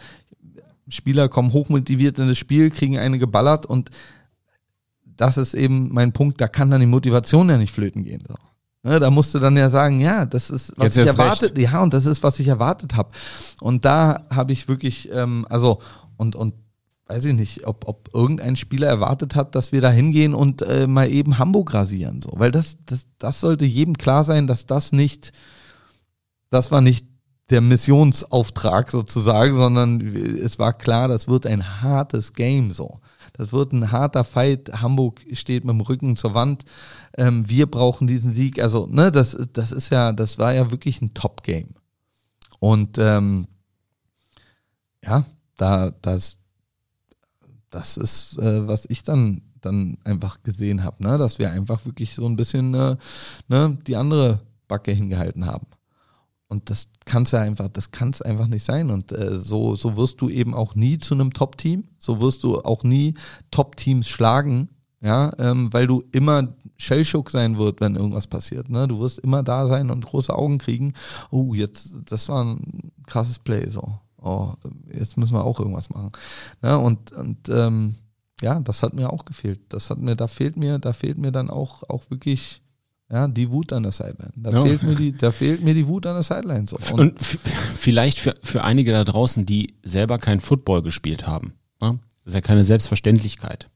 Spieler 0.88 1.28
kommen 1.28 1.52
hochmotiviert 1.52 2.18
in 2.18 2.26
das 2.26 2.38
Spiel, 2.38 2.70
kriegen 2.70 2.98
eine 2.98 3.20
geballert 3.20 3.64
und 3.64 3.90
das 5.04 5.36
ist 5.36 5.54
eben 5.54 5.92
mein 5.92 6.12
Punkt, 6.12 6.40
da 6.40 6.48
kann 6.48 6.70
dann 6.70 6.80
die 6.80 6.86
Motivation 6.86 7.48
ja 7.48 7.58
nicht 7.58 7.72
flöten 7.72 8.02
gehen. 8.02 8.24
So. 8.26 8.34
Ne, 8.84 8.98
da 8.98 9.10
musste 9.10 9.38
dann 9.38 9.56
ja 9.56 9.70
sagen, 9.70 10.00
ja, 10.00 10.26
das 10.26 10.50
ist, 10.50 10.72
was 10.76 10.96
Jetzt 10.96 10.96
ich 10.96 11.06
erwartet, 11.06 11.56
recht. 11.56 11.70
ja, 11.70 11.82
und 11.82 11.94
das 11.94 12.04
ist, 12.04 12.24
was 12.24 12.40
ich 12.40 12.48
erwartet 12.48 12.96
habe. 12.96 13.10
Und 13.60 13.84
da 13.84 14.24
habe 14.28 14.52
ich 14.52 14.66
wirklich, 14.66 15.08
ähm, 15.12 15.46
also, 15.48 15.78
und, 16.16 16.34
und 16.34 16.54
weiß 17.06 17.26
ich 17.26 17.34
nicht, 17.34 17.66
ob, 17.66 17.86
ob 17.86 18.10
irgendein 18.12 18.56
Spieler 18.56 18.88
erwartet 18.88 19.36
hat, 19.36 19.54
dass 19.54 19.70
wir 19.70 19.80
da 19.80 19.90
hingehen 19.90 20.34
und 20.34 20.62
äh, 20.62 20.88
mal 20.88 21.08
eben 21.08 21.38
Hamburg 21.38 21.74
rasieren. 21.74 22.22
So. 22.22 22.32
Weil 22.34 22.50
das, 22.50 22.78
das, 22.86 23.06
das 23.18 23.40
sollte 23.40 23.64
jedem 23.66 23.96
klar 23.96 24.24
sein, 24.24 24.48
dass 24.48 24.66
das 24.66 24.90
nicht, 24.90 25.32
das 26.50 26.72
war 26.72 26.80
nicht 26.80 27.06
der 27.50 27.60
Missionsauftrag 27.60 28.90
sozusagen, 28.90 29.54
sondern 29.54 30.00
es 30.00 30.58
war 30.58 30.72
klar, 30.72 31.06
das 31.06 31.28
wird 31.28 31.46
ein 31.46 31.82
hartes 31.82 32.32
Game 32.32 32.72
so. 32.72 32.98
Das 33.34 33.52
wird 33.52 33.72
ein 33.72 33.92
harter 33.92 34.24
Fight. 34.24 34.80
Hamburg 34.80 35.20
steht 35.32 35.64
mit 35.64 35.74
dem 35.74 35.80
Rücken 35.80 36.16
zur 36.16 36.34
Wand. 36.34 36.64
Ähm, 37.16 37.48
wir 37.48 37.66
brauchen 37.66 38.06
diesen 38.06 38.32
Sieg. 38.32 38.60
Also, 38.60 38.86
ne, 38.86 39.12
das, 39.12 39.36
das 39.52 39.72
ist 39.72 39.90
ja, 39.90 40.12
das 40.12 40.38
war 40.38 40.54
ja 40.54 40.70
wirklich 40.70 41.00
ein 41.02 41.14
Top-Game. 41.14 41.74
Und 42.58 42.98
ähm, 42.98 43.46
ja, 45.04 45.24
da, 45.56 45.90
das, 46.02 46.38
das 47.70 47.96
ist, 47.96 48.38
äh, 48.38 48.66
was 48.66 48.86
ich 48.88 49.02
dann, 49.02 49.42
dann 49.60 49.98
einfach 50.04 50.42
gesehen 50.42 50.84
habe, 50.84 51.02
ne? 51.02 51.18
dass 51.18 51.38
wir 51.38 51.50
einfach 51.50 51.84
wirklich 51.86 52.14
so 52.14 52.26
ein 52.26 52.36
bisschen 52.36 52.74
äh, 52.74 52.96
ne, 53.48 53.78
die 53.86 53.96
andere 53.96 54.40
Backe 54.68 54.92
hingehalten 54.92 55.46
haben. 55.46 55.66
Und 56.48 56.68
das 56.68 56.88
kann 57.06 57.22
es 57.22 57.30
ja 57.30 57.40
einfach, 57.40 57.68
das 57.68 57.92
kann 57.92 58.10
es 58.10 58.20
einfach 58.20 58.46
nicht 58.46 58.64
sein. 58.64 58.90
Und 58.90 59.10
äh, 59.12 59.38
so, 59.38 59.74
so 59.74 59.96
wirst 59.96 60.20
du 60.20 60.28
eben 60.28 60.54
auch 60.54 60.74
nie 60.74 60.98
zu 60.98 61.14
einem 61.14 61.32
Top-Team. 61.32 61.84
So 61.98 62.20
wirst 62.20 62.44
du 62.44 62.60
auch 62.60 62.84
nie 62.84 63.14
Top-Teams 63.50 64.06
schlagen, 64.06 64.68
ja, 65.00 65.32
ähm, 65.38 65.72
weil 65.72 65.86
du 65.86 66.04
immer 66.12 66.54
Shellshock 66.76 67.30
sein 67.30 67.58
wird, 67.58 67.80
wenn 67.80 67.96
irgendwas 67.96 68.26
passiert. 68.26 68.68
Ne? 68.68 68.88
Du 68.88 69.00
wirst 69.00 69.18
immer 69.18 69.42
da 69.42 69.66
sein 69.66 69.90
und 69.90 70.04
große 70.04 70.34
Augen 70.34 70.58
kriegen. 70.58 70.94
Oh, 71.30 71.54
jetzt, 71.54 71.94
das 72.06 72.28
war 72.28 72.44
ein 72.44 72.92
krasses 73.06 73.38
Play, 73.38 73.68
so. 73.68 73.98
Oh, 74.20 74.52
jetzt 74.92 75.16
müssen 75.16 75.34
wir 75.34 75.44
auch 75.44 75.58
irgendwas 75.58 75.90
machen. 75.90 76.12
Ne? 76.62 76.78
Und, 76.78 77.12
und 77.12 77.48
ähm, 77.48 77.96
ja, 78.40 78.60
das 78.60 78.82
hat 78.82 78.94
mir 78.94 79.12
auch 79.12 79.24
gefehlt. 79.24 79.60
Das 79.68 79.90
hat 79.90 79.98
mir, 79.98 80.16
da 80.16 80.28
fehlt 80.28 80.56
mir, 80.56 80.78
da 80.78 80.92
fehlt 80.92 81.18
mir 81.18 81.32
dann 81.32 81.50
auch, 81.50 81.82
auch 81.88 82.10
wirklich 82.10 82.62
ja, 83.10 83.28
die 83.28 83.50
Wut 83.50 83.72
an 83.72 83.82
der 83.82 83.92
Sideline. 83.92 84.32
Da 84.36 84.50
ja. 84.50 84.62
fehlt 84.62 84.82
mir 84.82 84.94
die, 84.94 85.12
da 85.12 85.32
fehlt 85.32 85.62
mir 85.62 85.74
die 85.74 85.86
Wut 85.86 86.06
an 86.06 86.14
der 86.14 86.22
Sideline. 86.22 86.66
So. 86.66 86.78
Und, 86.92 87.00
und 87.00 87.22
vielleicht 87.22 88.18
für, 88.18 88.34
für 88.42 88.64
einige 88.64 88.92
da 88.92 89.04
draußen, 89.04 89.44
die 89.44 89.74
selber 89.82 90.18
kein 90.18 90.40
Football 90.40 90.82
gespielt 90.82 91.26
haben. 91.26 91.52
Ne? 91.80 91.98
Das 92.24 92.32
ist 92.32 92.34
ja 92.34 92.40
keine 92.40 92.64
Selbstverständlichkeit. 92.64 93.68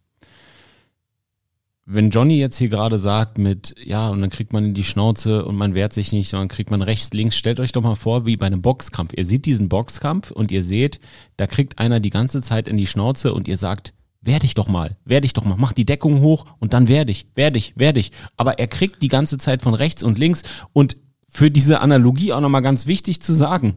Wenn 1.89 2.11
Johnny 2.11 2.37
jetzt 2.37 2.59
hier 2.59 2.69
gerade 2.69 2.99
sagt 2.99 3.39
mit, 3.39 3.77
ja, 3.79 4.09
und 4.09 4.21
dann 4.21 4.31
kriegt 4.31 4.53
man 4.53 4.65
in 4.65 4.75
die 4.75 4.83
Schnauze 4.83 5.45
und 5.45 5.55
man 5.55 5.75
wehrt 5.75 5.93
sich 5.93 6.11
nicht, 6.11 6.29
sondern 6.29 6.49
kriegt 6.49 6.69
man 6.69 6.83
rechts, 6.83 7.13
links, 7.13 7.37
stellt 7.37 7.61
euch 7.61 7.71
doch 7.71 7.83
mal 7.83 7.95
vor, 7.95 8.27
wie 8.27 8.37
bei 8.37 8.47
einem 8.47 8.61
Boxkampf. 8.61 9.13
Ihr 9.17 9.25
seht 9.25 9.47
diesen 9.47 9.69
Boxkampf 9.69 10.33
und 10.33 10.51
ihr 10.51 10.65
seht, 10.65 10.99
da 11.37 11.47
kriegt 11.47 11.79
einer 11.79 12.01
die 12.01 12.11
ganze 12.11 12.43
Zeit 12.43 12.67
in 12.67 12.77
die 12.77 12.89
Schnauze 12.89 13.33
und 13.33 13.47
ihr 13.47 13.57
sagt, 13.57 13.95
werde 14.21 14.47
ich 14.47 14.55
doch 14.55 14.67
mal, 14.67 14.97
werde 15.05 15.27
ich 15.27 15.33
doch 15.33 15.45
mal, 15.45 15.55
mach 15.57 15.73
die 15.73 15.87
Deckung 15.87 16.23
hoch 16.23 16.47
und 16.59 16.73
dann 16.73 16.89
werde 16.89 17.13
ich, 17.13 17.29
werde 17.37 17.57
ich, 17.57 17.77
werde 17.77 18.01
ich. 18.01 18.11
Aber 18.37 18.59
er 18.59 18.67
kriegt 18.67 19.01
die 19.01 19.09
ganze 19.09 19.39
Zeit 19.39 19.63
von 19.63 19.75
rechts 19.75 20.03
und 20.03 20.19
links 20.19 20.43
und 20.73 20.97
für 21.29 21.53
diese 21.53 21.81
Analogie 21.81 22.33
auch 22.33 22.41
nochmal 22.41 22.63
ganz 22.63 22.89
wichtig 22.89 23.23
zu 23.23 23.33
sagen. 23.33 23.77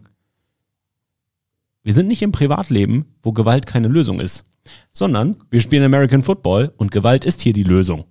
Wir 1.83 1.93
sind 1.93 2.07
nicht 2.07 2.23
im 2.23 2.31
Privatleben, 2.31 3.05
wo 3.21 3.33
Gewalt 3.33 3.67
keine 3.67 3.87
Lösung 3.87 4.19
ist, 4.19 4.45
sondern 4.91 5.35
wir 5.49 5.61
spielen 5.61 5.83
American 5.83 6.23
Football 6.23 6.73
und 6.77 6.91
Gewalt 6.91 7.25
ist 7.25 7.41
hier 7.41 7.53
die 7.53 7.63
Lösung. 7.63 8.05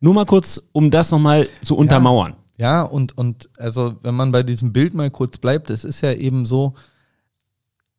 Nur 0.00 0.14
mal 0.14 0.26
kurz, 0.26 0.62
um 0.72 0.90
das 0.90 1.10
nochmal 1.10 1.48
zu 1.62 1.76
untermauern. 1.76 2.32
Ja, 2.32 2.38
ja, 2.60 2.82
und, 2.82 3.16
und 3.16 3.48
also 3.56 3.96
wenn 4.02 4.14
man 4.14 4.32
bei 4.32 4.42
diesem 4.42 4.72
Bild 4.72 4.94
mal 4.94 5.10
kurz 5.10 5.38
bleibt, 5.38 5.70
es 5.70 5.84
ist 5.84 6.00
ja 6.00 6.12
eben 6.12 6.44
so, 6.44 6.74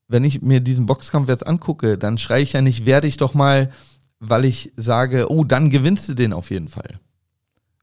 wenn 0.09 0.23
ich 0.23 0.41
mir 0.41 0.59
diesen 0.59 0.85
Boxkampf 0.85 1.29
jetzt 1.29 1.47
angucke, 1.47 1.97
dann 1.97 2.17
schreie 2.17 2.43
ich 2.43 2.53
ja 2.53 2.61
nicht, 2.61 2.85
werde 2.85 3.07
ich 3.07 3.17
doch 3.17 3.33
mal, 3.33 3.71
weil 4.19 4.43
ich 4.43 4.73
sage, 4.75 5.31
oh, 5.31 5.43
dann 5.43 5.69
gewinnst 5.69 6.09
du 6.09 6.13
den 6.13 6.33
auf 6.33 6.51
jeden 6.51 6.67
Fall. 6.67 6.99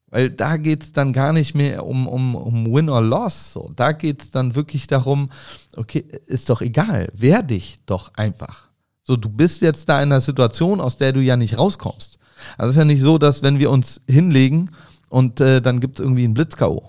Weil 0.08 0.30
da 0.30 0.56
geht's 0.56 0.92
dann 0.92 1.12
gar 1.12 1.32
nicht 1.32 1.54
mehr 1.54 1.84
um, 1.86 2.06
um, 2.06 2.34
um 2.34 2.72
Win 2.72 2.88
or 2.88 3.00
Loss. 3.00 3.52
So. 3.52 3.72
Da 3.74 3.92
geht's 3.92 4.30
dann 4.30 4.54
wirklich 4.54 4.86
darum, 4.86 5.30
okay, 5.76 6.04
ist 6.26 6.50
doch 6.50 6.60
egal, 6.60 7.10
wehr 7.14 7.42
dich 7.42 7.78
doch 7.86 8.12
einfach. 8.14 8.65
So, 9.06 9.16
du 9.16 9.28
bist 9.28 9.62
jetzt 9.62 9.88
da 9.88 10.02
in 10.02 10.10
einer 10.10 10.20
Situation, 10.20 10.80
aus 10.80 10.96
der 10.96 11.12
du 11.12 11.20
ja 11.20 11.36
nicht 11.36 11.56
rauskommst. 11.56 12.18
Also 12.58 12.70
es 12.70 12.74
ist 12.74 12.78
ja 12.78 12.84
nicht 12.84 13.00
so, 13.00 13.18
dass 13.18 13.42
wenn 13.42 13.60
wir 13.60 13.70
uns 13.70 14.00
hinlegen 14.08 14.70
und 15.08 15.40
äh, 15.40 15.62
dann 15.62 15.78
gibt's 15.78 16.00
irgendwie 16.00 16.24
einen 16.24 16.34
Blitz-K.O. 16.34 16.82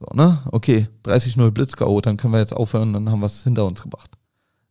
So, 0.00 0.06
ne? 0.14 0.38
Okay, 0.50 0.88
30-0 1.04 1.50
Blitz-K.O., 1.50 2.00
dann 2.00 2.16
können 2.16 2.32
wir 2.32 2.40
jetzt 2.40 2.56
aufhören, 2.56 2.94
dann 2.94 3.10
haben 3.10 3.20
wir 3.20 3.26
es 3.26 3.44
hinter 3.44 3.66
uns 3.66 3.82
gebracht. 3.82 4.10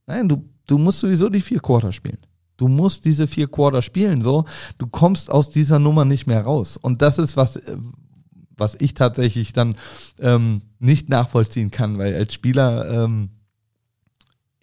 Nein, 0.08 0.28
du, 0.28 0.50
du 0.66 0.80
musst 0.80 1.02
sowieso 1.02 1.30
die 1.30 1.42
vier 1.42 1.60
Quarter 1.60 1.94
spielen. 1.94 2.18
Du 2.58 2.68
musst 2.68 3.06
diese 3.06 3.28
vier 3.28 3.48
Quarter 3.48 3.84
spielen, 3.84 4.24
so. 4.24 4.46
Du 4.80 4.88
kommst 4.88 5.32
aus 5.32 5.52
dieser 5.52 5.78
Nummer 5.78 6.04
nicht 6.04 6.26
mehr 6.26 6.42
raus. 6.42 6.78
Und 6.78 7.04
das 7.04 7.20
ist 7.20 7.38
was, 7.38 7.58
äh, 7.58 7.78
was 8.58 8.76
ich 8.80 8.96
tatsächlich 8.96 9.54
dann 9.54 9.76
ähm, 10.20 10.64
nicht 10.80 11.10
nachvollziehen 11.10 11.70
kann, 11.70 12.00
weil 12.00 12.16
als 12.16 12.34
Spieler, 12.34 13.04
ähm, 13.04 13.30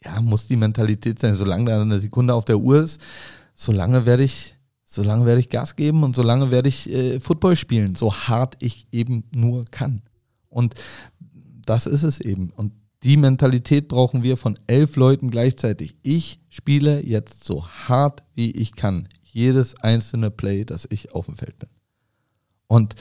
ja, 0.04 0.20
muss 0.20 0.46
die 0.46 0.56
Mentalität 0.56 1.18
sein, 1.18 1.34
solange 1.34 1.70
da 1.70 1.80
eine 1.80 1.98
Sekunde 1.98 2.34
auf 2.34 2.44
der 2.44 2.58
Uhr 2.58 2.82
ist, 2.82 3.00
solange 3.54 4.06
werde 4.06 4.24
ich, 4.24 4.56
solange 4.84 5.26
werde 5.26 5.40
ich 5.40 5.48
Gas 5.48 5.76
geben 5.76 6.02
und 6.02 6.14
solange 6.16 6.50
werde 6.50 6.68
ich 6.68 6.90
äh, 6.90 7.20
Football 7.20 7.56
spielen, 7.56 7.94
so 7.94 8.12
hart 8.12 8.56
ich 8.60 8.86
eben 8.92 9.24
nur 9.34 9.64
kann. 9.70 10.02
Und 10.48 10.74
das 11.64 11.86
ist 11.86 12.02
es 12.02 12.20
eben. 12.20 12.50
Und 12.50 12.72
die 13.02 13.16
Mentalität 13.16 13.88
brauchen 13.88 14.22
wir 14.22 14.36
von 14.36 14.58
elf 14.66 14.96
Leuten 14.96 15.30
gleichzeitig. 15.30 15.96
Ich 16.02 16.40
spiele 16.48 17.04
jetzt 17.04 17.44
so 17.44 17.66
hart 17.66 18.22
wie 18.34 18.50
ich 18.50 18.76
kann. 18.76 19.08
Jedes 19.22 19.74
einzelne 19.80 20.30
Play, 20.30 20.64
das 20.64 20.86
ich 20.90 21.12
auf 21.12 21.26
dem 21.26 21.36
Feld 21.36 21.58
bin. 21.58 21.68
Und 22.66 22.94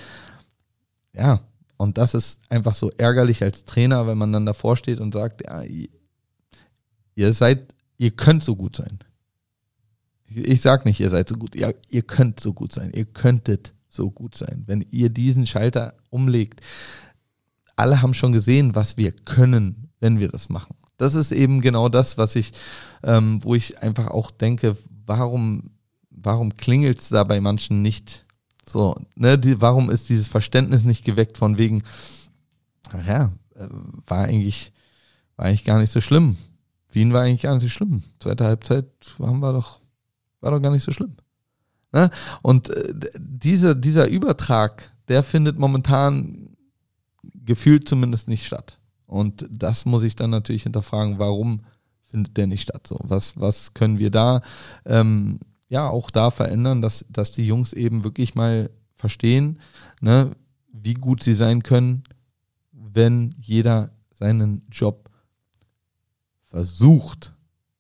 ja, 1.15 1.41
und 1.77 1.97
das 1.97 2.13
ist 2.15 2.41
einfach 2.49 2.73
so 2.73 2.91
ärgerlich 2.97 3.43
als 3.43 3.65
Trainer, 3.65 4.07
wenn 4.07 4.17
man 4.17 4.33
dann 4.33 4.45
davor 4.45 4.75
steht 4.75 4.99
und 4.99 5.13
sagt, 5.13 5.43
ja, 5.45 5.63
ihr 7.15 7.33
seid, 7.33 7.73
ihr 7.97 8.11
könnt 8.11 8.43
so 8.43 8.55
gut 8.55 8.75
sein. 8.75 8.99
Ich 10.27 10.61
sag 10.61 10.85
nicht, 10.85 10.99
ihr 10.99 11.09
seid 11.09 11.29
so 11.29 11.35
gut, 11.35 11.55
ja, 11.55 11.71
ihr 11.89 12.01
könnt 12.01 12.39
so 12.39 12.53
gut 12.53 12.73
sein, 12.73 12.91
ihr 12.93 13.05
könntet 13.05 13.73
so 13.87 14.09
gut 14.09 14.35
sein, 14.35 14.63
wenn 14.65 14.85
ihr 14.89 15.09
diesen 15.09 15.45
Schalter 15.45 15.93
umlegt. 16.09 16.61
Alle 17.75 18.01
haben 18.01 18.13
schon 18.13 18.31
gesehen, 18.31 18.75
was 18.75 18.97
wir 18.97 19.11
können, 19.11 19.89
wenn 19.99 20.19
wir 20.19 20.29
das 20.29 20.49
machen. 20.49 20.75
Das 20.97 21.15
ist 21.15 21.31
eben 21.31 21.61
genau 21.61 21.89
das, 21.89 22.17
was 22.17 22.35
ich, 22.35 22.53
ähm, 23.03 23.43
wo 23.43 23.55
ich 23.55 23.81
einfach 23.81 24.07
auch 24.07 24.31
denke, 24.31 24.77
warum, 25.05 25.71
warum 26.09 26.55
klingelt 26.55 26.99
es 26.99 27.09
da 27.09 27.23
bei 27.23 27.41
manchen 27.41 27.81
nicht? 27.81 28.25
So, 28.65 28.95
ne, 29.15 29.37
die, 29.37 29.59
warum 29.59 29.89
ist 29.89 30.09
dieses 30.09 30.27
Verständnis 30.27 30.83
nicht 30.83 31.03
geweckt 31.03 31.37
von 31.37 31.57
wegen, 31.57 31.83
naja, 32.91 33.31
äh, 33.55 33.67
war 34.07 34.19
eigentlich, 34.19 34.71
war 35.35 35.45
eigentlich 35.45 35.65
gar 35.65 35.79
nicht 35.79 35.91
so 35.91 36.01
schlimm. 36.01 36.37
Wien 36.93 37.13
war 37.13 37.21
eigentlich 37.21 37.41
gar 37.41 37.53
nicht 37.53 37.63
so 37.63 37.69
schlimm. 37.69 38.03
Zweite 38.19 38.45
Halbzeit 38.45 38.85
haben 39.19 39.39
wir 39.39 39.53
doch, 39.53 39.79
war 40.41 40.51
doch 40.51 40.61
gar 40.61 40.71
nicht 40.71 40.83
so 40.83 40.91
schlimm. 40.91 41.15
Ne? 41.91 42.09
Und 42.41 42.69
äh, 42.69 42.93
diese, 43.17 43.75
dieser 43.75 44.07
Übertrag, 44.07 44.91
der 45.07 45.23
findet 45.23 45.59
momentan 45.59 46.55
gefühlt 47.33 47.87
zumindest 47.87 48.27
nicht 48.27 48.45
statt. 48.45 48.77
Und 49.05 49.47
das 49.49 49.85
muss 49.85 50.03
ich 50.03 50.15
dann 50.15 50.31
natürlich 50.31 50.63
hinterfragen, 50.63 51.19
warum 51.19 51.61
findet 52.03 52.37
der 52.37 52.47
nicht 52.47 52.63
statt? 52.63 52.87
So, 52.87 52.99
was, 53.03 53.39
was 53.39 53.73
können 53.73 53.99
wir 53.99 54.11
da 54.11 54.41
ähm, 54.85 55.39
ja 55.69 55.89
auch 55.89 56.09
da 56.09 56.31
verändern, 56.31 56.81
dass, 56.81 57.05
dass 57.09 57.31
die 57.31 57.45
Jungs 57.45 57.73
eben 57.73 58.03
wirklich 58.03 58.35
mal 58.35 58.69
verstehen, 58.95 59.59
ne, 60.01 60.31
wie 60.71 60.93
gut 60.93 61.23
sie 61.23 61.33
sein 61.33 61.63
können, 61.63 62.03
wenn 62.71 63.35
jeder 63.39 63.91
seinen 64.11 64.65
Job 64.71 65.02
versucht 66.53 67.33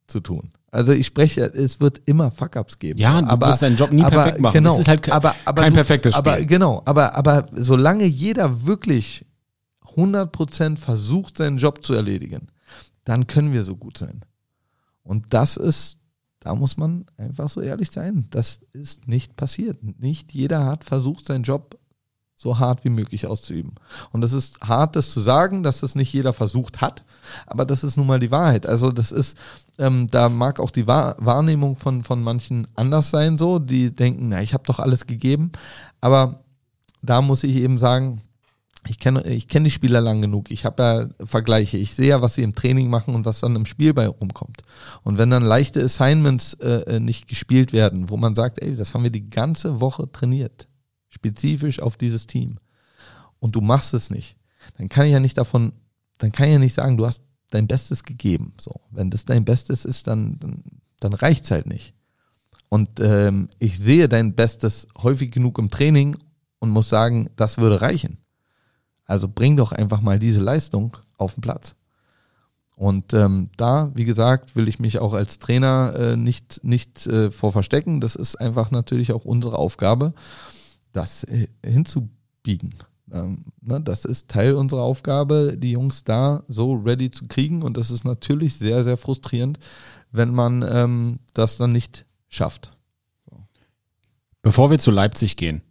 zu 0.07 0.19
tun. 0.19 0.51
Also 0.71 0.91
ich 0.91 1.05
spreche, 1.05 1.41
es 1.41 1.79
wird 1.79 2.01
immer 2.05 2.31
Fuck-ups 2.31 2.79
geben. 2.79 2.99
Ja, 2.99 3.21
du 3.21 3.27
aber, 3.27 3.49
wirst 3.49 3.61
deinen 3.61 3.77
Job 3.77 3.91
nie 3.91 4.01
aber, 4.01 4.15
perfekt 4.15 4.39
machen. 4.39 4.53
Genau, 4.55 4.71
das 4.71 4.79
ist 4.79 4.87
halt 4.87 5.11
aber, 5.11 5.35
aber 5.45 5.61
kein 5.61 5.73
du, 5.73 5.75
perfektes 5.75 6.15
Spiel. 6.15 6.31
Aber 6.31 6.43
genau, 6.43 6.81
aber, 6.85 7.13
aber 7.13 7.47
solange 7.51 8.05
jeder 8.05 8.65
wirklich 8.65 9.27
100% 9.95 10.77
versucht, 10.77 11.37
seinen 11.37 11.57
Job 11.57 11.85
zu 11.85 11.93
erledigen, 11.93 12.47
dann 13.03 13.27
können 13.27 13.53
wir 13.53 13.63
so 13.63 13.75
gut 13.75 13.99
sein. 13.99 14.25
Und 15.03 15.35
das 15.35 15.55
ist, 15.55 15.99
da 16.39 16.55
muss 16.55 16.75
man 16.75 17.05
einfach 17.17 17.49
so 17.49 17.61
ehrlich 17.61 17.91
sein, 17.91 18.25
das 18.31 18.61
ist 18.73 19.07
nicht 19.07 19.35
passiert. 19.35 19.83
Nicht 19.99 20.33
jeder 20.33 20.65
hat 20.65 20.83
versucht, 20.83 21.27
seinen 21.27 21.43
Job 21.43 21.77
so 22.43 22.59
hart 22.59 22.83
wie 22.83 22.89
möglich 22.89 23.25
auszuüben. 23.25 23.73
Und 24.11 24.21
das 24.21 24.33
ist 24.33 24.59
hart, 24.61 24.95
das 24.95 25.09
zu 25.09 25.19
sagen, 25.19 25.63
dass 25.63 25.79
das 25.79 25.95
nicht 25.95 26.13
jeder 26.13 26.33
versucht 26.33 26.81
hat, 26.81 27.03
aber 27.47 27.65
das 27.65 27.83
ist 27.83 27.97
nun 27.97 28.05
mal 28.05 28.19
die 28.19 28.29
Wahrheit. 28.29 28.67
Also 28.67 28.91
das 28.91 29.11
ist, 29.11 29.37
ähm, 29.79 30.07
da 30.11 30.29
mag 30.29 30.59
auch 30.59 30.69
die 30.69 30.85
Wahr 30.85 31.15
Wahrnehmung 31.19 31.77
von, 31.77 32.03
von 32.03 32.21
manchen 32.21 32.67
anders 32.75 33.09
sein, 33.09 33.37
so, 33.39 33.57
die 33.57 33.95
denken, 33.95 34.29
na, 34.29 34.41
ich 34.41 34.53
habe 34.53 34.65
doch 34.67 34.79
alles 34.79 35.07
gegeben. 35.07 35.51
Aber 36.01 36.43
da 37.01 37.21
muss 37.21 37.43
ich 37.43 37.55
eben 37.55 37.79
sagen, 37.79 38.21
ich 38.87 38.99
kenne 38.99 39.23
ich 39.23 39.47
kenne 39.47 39.65
die 39.65 39.71
Spieler 39.71 40.01
lang 40.01 40.21
genug. 40.21 40.51
Ich 40.51 40.65
habe 40.65 40.83
ja 40.83 41.25
Vergleiche. 41.25 41.77
Ich 41.77 41.95
sehe 41.95 42.09
ja, 42.09 42.21
was 42.21 42.35
sie 42.35 42.43
im 42.43 42.53
Training 42.53 42.89
machen 42.89 43.15
und 43.15 43.25
was 43.25 43.39
dann 43.39 43.55
im 43.55 43.65
Spiel 43.65 43.93
bei 43.93 44.07
rumkommt. 44.07 44.63
Und 45.03 45.17
wenn 45.17 45.29
dann 45.29 45.43
leichte 45.43 45.81
Assignments 45.81 46.55
äh, 46.55 46.99
nicht 46.99 47.27
gespielt 47.27 47.71
werden, 47.71 48.09
wo 48.09 48.17
man 48.17 48.35
sagt, 48.35 48.61
ey, 48.61 48.75
das 48.75 48.93
haben 48.93 49.03
wir 49.03 49.11
die 49.11 49.29
ganze 49.29 49.79
Woche 49.79 50.11
trainiert, 50.11 50.67
spezifisch 51.13 51.79
auf 51.79 51.95
dieses 51.95 52.27
Team, 52.27 52.57
und 53.39 53.55
du 53.55 53.61
machst 53.61 53.93
es 53.93 54.09
nicht, 54.09 54.37
dann 54.77 54.89
kann 54.89 55.05
ich 55.05 55.11
ja 55.11 55.19
nicht 55.19 55.37
davon, 55.37 55.73
dann 56.17 56.31
kann 56.31 56.47
ich 56.47 56.53
ja 56.53 56.59
nicht 56.59 56.73
sagen, 56.73 56.97
du 56.97 57.05
hast 57.05 57.21
dein 57.49 57.67
Bestes 57.67 58.03
gegeben. 58.03 58.53
So, 58.59 58.79
wenn 58.89 59.09
das 59.09 59.25
dein 59.25 59.45
Bestes 59.45 59.85
ist, 59.85 60.07
dann 60.07 60.39
dann, 60.39 60.63
dann 60.99 61.13
reicht's 61.13 61.51
halt 61.51 61.67
nicht. 61.67 61.93
Und 62.69 62.99
ähm, 63.01 63.49
ich 63.59 63.77
sehe 63.77 64.07
dein 64.09 64.33
Bestes 64.33 64.87
häufig 64.97 65.31
genug 65.31 65.59
im 65.59 65.69
Training 65.69 66.17
und 66.59 66.69
muss 66.69 66.89
sagen, 66.89 67.29
das 67.35 67.57
würde 67.57 67.81
reichen. 67.81 68.17
Also 69.05 69.27
bring 69.27 69.57
doch 69.57 69.73
einfach 69.73 70.01
mal 70.01 70.17
diese 70.17 70.41
Leistung 70.41 70.97
auf 71.17 71.33
den 71.33 71.41
Platz. 71.41 71.75
Und 72.75 73.13
ähm, 73.13 73.49
da, 73.57 73.91
wie 73.93 74.05
gesagt, 74.05 74.55
will 74.55 74.67
ich 74.67 74.79
mich 74.79 74.99
auch 74.99 75.13
als 75.13 75.37
Trainer 75.37 75.93
äh, 75.95 76.17
nicht, 76.17 76.63
nicht 76.63 77.05
äh, 77.05 77.29
vor 77.29 77.51
verstecken. 77.51 78.01
Das 78.01 78.15
ist 78.15 78.37
einfach 78.37 78.71
natürlich 78.71 79.11
auch 79.11 79.25
unsere 79.25 79.57
Aufgabe, 79.59 80.13
das 80.93 81.23
äh, 81.25 81.47
hinzubiegen. 81.63 82.73
Ähm, 83.11 83.45
ne, 83.61 83.81
das 83.81 84.05
ist 84.05 84.29
Teil 84.29 84.53
unserer 84.53 84.81
Aufgabe, 84.81 85.55
die 85.57 85.71
Jungs 85.71 86.03
da 86.03 86.43
so 86.47 86.73
ready 86.73 87.11
zu 87.11 87.27
kriegen. 87.27 87.61
Und 87.61 87.77
das 87.77 87.91
ist 87.91 88.05
natürlich 88.05 88.55
sehr, 88.55 88.83
sehr 88.83 88.97
frustrierend, 88.97 89.59
wenn 90.11 90.33
man 90.33 90.65
ähm, 90.67 91.19
das 91.33 91.57
dann 91.57 91.71
nicht 91.71 92.05
schafft. 92.29 92.71
Bevor 94.41 94.71
wir 94.71 94.79
zu 94.79 94.91
Leipzig 94.91 95.37
gehen, 95.37 95.61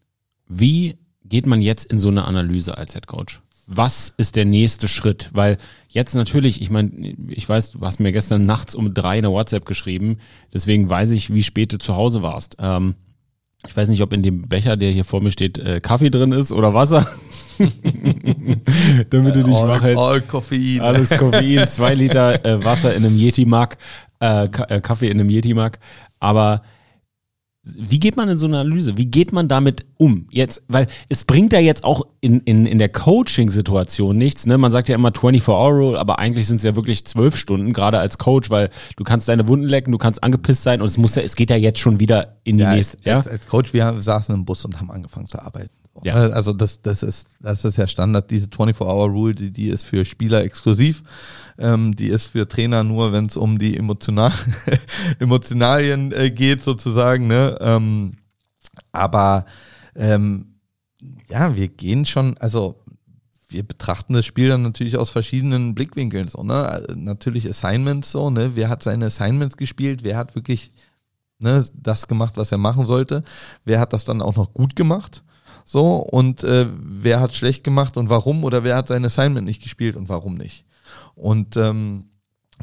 wie 0.48 0.98
geht 1.24 1.46
man 1.46 1.60
jetzt 1.60 1.84
in 1.84 1.98
so 1.98 2.08
eine 2.08 2.24
Analyse 2.24 2.76
als 2.78 2.94
Head 2.94 3.06
Coach? 3.06 3.40
Was 3.66 4.12
ist 4.16 4.34
der 4.36 4.44
nächste 4.44 4.88
Schritt? 4.88 5.30
Weil 5.32 5.58
jetzt 5.88 6.14
natürlich, 6.14 6.60
ich 6.62 6.70
meine, 6.70 7.14
ich 7.28 7.48
weiß, 7.48 7.72
du 7.72 7.80
hast 7.80 8.00
mir 8.00 8.12
gestern 8.12 8.44
nachts 8.46 8.74
um 8.74 8.92
drei 8.92 9.18
eine 9.18 9.30
WhatsApp 9.30 9.66
geschrieben, 9.66 10.18
deswegen 10.52 10.88
weiß 10.90 11.10
ich, 11.10 11.32
wie 11.32 11.42
spät 11.42 11.72
du 11.72 11.78
zu 11.78 11.96
Hause 11.96 12.22
warst. 12.22 12.56
Ähm, 12.58 12.96
ich 13.66 13.76
weiß 13.76 13.88
nicht, 13.88 14.02
ob 14.02 14.12
in 14.12 14.22
dem 14.22 14.48
Becher, 14.48 14.76
der 14.76 14.90
hier 14.90 15.04
vor 15.04 15.20
mir 15.20 15.30
steht, 15.30 15.58
äh, 15.58 15.80
Kaffee 15.80 16.10
drin 16.10 16.32
ist 16.32 16.52
oder 16.52 16.74
Wasser. 16.74 17.06
Damit 19.10 19.36
du 19.36 19.42
dich 19.44 19.54
all, 19.54 19.68
wach 19.68 19.82
hältst. 19.82 20.02
all 20.02 20.20
Koffein. 20.22 20.80
Alles 20.80 21.10
Koffein, 21.10 21.68
zwei 21.68 21.94
Liter 21.94 22.44
äh, 22.44 22.64
Wasser 22.64 22.94
in 22.94 23.04
einem 23.04 23.16
Yeti-Mug, 23.16 23.76
äh, 24.20 24.44
äh, 24.44 24.80
Kaffee 24.80 25.08
in 25.08 25.20
einem 25.20 25.30
Yeti-Mug. 25.30 25.72
Aber 26.18 26.62
wie 27.64 28.00
geht 28.00 28.16
man 28.16 28.28
in 28.28 28.38
so 28.38 28.46
eine 28.46 28.58
Analyse? 28.58 28.96
Wie 28.96 29.06
geht 29.06 29.32
man 29.32 29.46
damit 29.46 29.86
um? 29.96 30.26
Jetzt, 30.30 30.64
weil 30.66 30.88
es 31.08 31.24
bringt 31.24 31.52
ja 31.52 31.60
jetzt 31.60 31.84
auch 31.84 32.02
in, 32.20 32.40
in, 32.40 32.66
in 32.66 32.78
der 32.78 32.88
Coaching-Situation 32.88 34.18
nichts. 34.18 34.46
Ne? 34.46 34.58
Man 34.58 34.72
sagt 34.72 34.88
ja 34.88 34.96
immer 34.96 35.10
24-Hour-Rule, 35.10 35.98
aber 35.98 36.18
eigentlich 36.18 36.48
sind 36.48 36.56
es 36.56 36.64
ja 36.64 36.74
wirklich 36.74 37.04
zwölf 37.04 37.36
Stunden, 37.36 37.72
gerade 37.72 38.00
als 38.00 38.18
Coach, 38.18 38.50
weil 38.50 38.70
du 38.96 39.04
kannst 39.04 39.28
deine 39.28 39.46
Wunden 39.46 39.66
lecken, 39.66 39.92
du 39.92 39.98
kannst 39.98 40.24
angepisst 40.24 40.64
sein 40.64 40.80
und 40.80 40.88
es 40.88 40.98
muss 40.98 41.14
ja, 41.14 41.22
es 41.22 41.36
geht 41.36 41.50
ja 41.50 41.56
jetzt 41.56 41.78
schon 41.78 42.00
wieder 42.00 42.38
in 42.42 42.56
die 42.56 42.64
ja, 42.64 42.74
nächste. 42.74 42.98
als, 42.98 43.06
Ja? 43.06 43.16
als, 43.16 43.28
als 43.28 43.46
Coach, 43.46 43.72
wir 43.72 44.00
saßen 44.00 44.34
im 44.34 44.44
Bus 44.44 44.64
und 44.64 44.80
haben 44.80 44.90
angefangen 44.90 45.28
zu 45.28 45.40
arbeiten. 45.40 45.81
Ja. 46.02 46.14
Also 46.14 46.52
das, 46.52 46.80
das 46.80 47.02
ist, 47.02 47.28
das 47.40 47.64
ist 47.64 47.76
ja 47.76 47.86
Standard. 47.86 48.30
Diese 48.30 48.46
24-Hour-Rule, 48.46 49.34
die, 49.34 49.50
die 49.50 49.68
ist 49.68 49.84
für 49.84 50.04
Spieler 50.04 50.42
exklusiv. 50.42 51.02
Ähm, 51.58 51.94
die 51.94 52.08
ist 52.08 52.28
für 52.28 52.48
Trainer 52.48 52.82
nur, 52.82 53.12
wenn 53.12 53.26
es 53.26 53.36
um 53.36 53.58
die 53.58 53.76
emotional, 53.76 54.32
Emotionalien 55.18 56.12
äh, 56.12 56.30
geht 56.30 56.62
sozusagen. 56.62 57.26
Ne? 57.26 57.56
Ähm, 57.60 58.16
aber 58.90 59.44
ähm, 59.94 60.54
ja, 61.28 61.54
wir 61.56 61.68
gehen 61.68 62.06
schon, 62.06 62.38
also 62.38 62.82
wir 63.48 63.62
betrachten 63.62 64.14
das 64.14 64.24
Spiel 64.24 64.48
dann 64.48 64.62
natürlich 64.62 64.96
aus 64.96 65.10
verschiedenen 65.10 65.74
Blickwinkeln. 65.74 66.28
So, 66.28 66.42
ne? 66.42 66.66
Also 66.66 66.94
Natürlich 66.94 67.46
Assignments 67.48 68.10
so, 68.10 68.30
ne? 68.30 68.52
Wer 68.54 68.70
hat 68.70 68.82
seine 68.82 69.06
Assignments 69.06 69.58
gespielt? 69.58 70.02
Wer 70.02 70.16
hat 70.16 70.34
wirklich 70.34 70.72
ne, 71.38 71.64
das 71.74 72.08
gemacht, 72.08 72.36
was 72.36 72.50
er 72.50 72.58
machen 72.58 72.86
sollte? 72.86 73.22
Wer 73.64 73.78
hat 73.78 73.92
das 73.92 74.06
dann 74.06 74.22
auch 74.22 74.36
noch 74.36 74.54
gut 74.54 74.74
gemacht? 74.74 75.22
So, 75.72 75.96
und 75.96 76.44
äh, 76.44 76.66
wer 76.70 77.18
hat 77.18 77.34
schlecht 77.34 77.64
gemacht 77.64 77.96
und 77.96 78.10
warum? 78.10 78.44
Oder 78.44 78.62
wer 78.62 78.76
hat 78.76 78.88
sein 78.88 79.06
Assignment 79.06 79.46
nicht 79.46 79.62
gespielt 79.62 79.96
und 79.96 80.10
warum 80.10 80.34
nicht? 80.34 80.66
Und 81.14 81.56
ähm, 81.56 82.10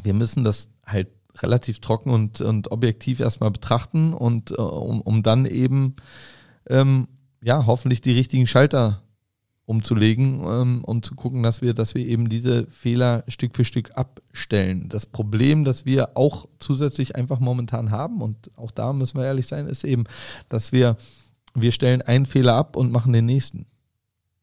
wir 0.00 0.14
müssen 0.14 0.44
das 0.44 0.70
halt 0.86 1.08
relativ 1.38 1.80
trocken 1.80 2.10
und, 2.10 2.40
und 2.40 2.70
objektiv 2.70 3.18
erstmal 3.18 3.50
betrachten 3.50 4.14
und 4.14 4.52
äh, 4.52 4.62
um, 4.62 5.00
um 5.00 5.24
dann 5.24 5.44
eben 5.44 5.96
ähm, 6.68 7.08
ja 7.42 7.66
hoffentlich 7.66 8.00
die 8.00 8.12
richtigen 8.12 8.46
Schalter 8.46 9.02
umzulegen, 9.64 10.44
ähm, 10.46 10.84
um 10.84 11.02
zu 11.02 11.16
gucken, 11.16 11.42
dass 11.42 11.62
wir, 11.62 11.74
dass 11.74 11.96
wir 11.96 12.06
eben 12.06 12.28
diese 12.28 12.68
Fehler 12.68 13.24
Stück 13.26 13.56
für 13.56 13.64
Stück 13.64 13.90
abstellen. 13.96 14.88
Das 14.88 15.06
Problem, 15.06 15.64
das 15.64 15.84
wir 15.84 16.16
auch 16.16 16.46
zusätzlich 16.60 17.16
einfach 17.16 17.40
momentan 17.40 17.90
haben, 17.90 18.22
und 18.22 18.52
auch 18.54 18.70
da 18.70 18.92
müssen 18.92 19.18
wir 19.18 19.24
ehrlich 19.24 19.48
sein, 19.48 19.66
ist 19.66 19.82
eben, 19.82 20.04
dass 20.48 20.70
wir, 20.70 20.96
wir 21.54 21.72
stellen 21.72 22.02
einen 22.02 22.26
Fehler 22.26 22.54
ab 22.54 22.76
und 22.76 22.92
machen 22.92 23.12
den 23.12 23.26
nächsten. 23.26 23.66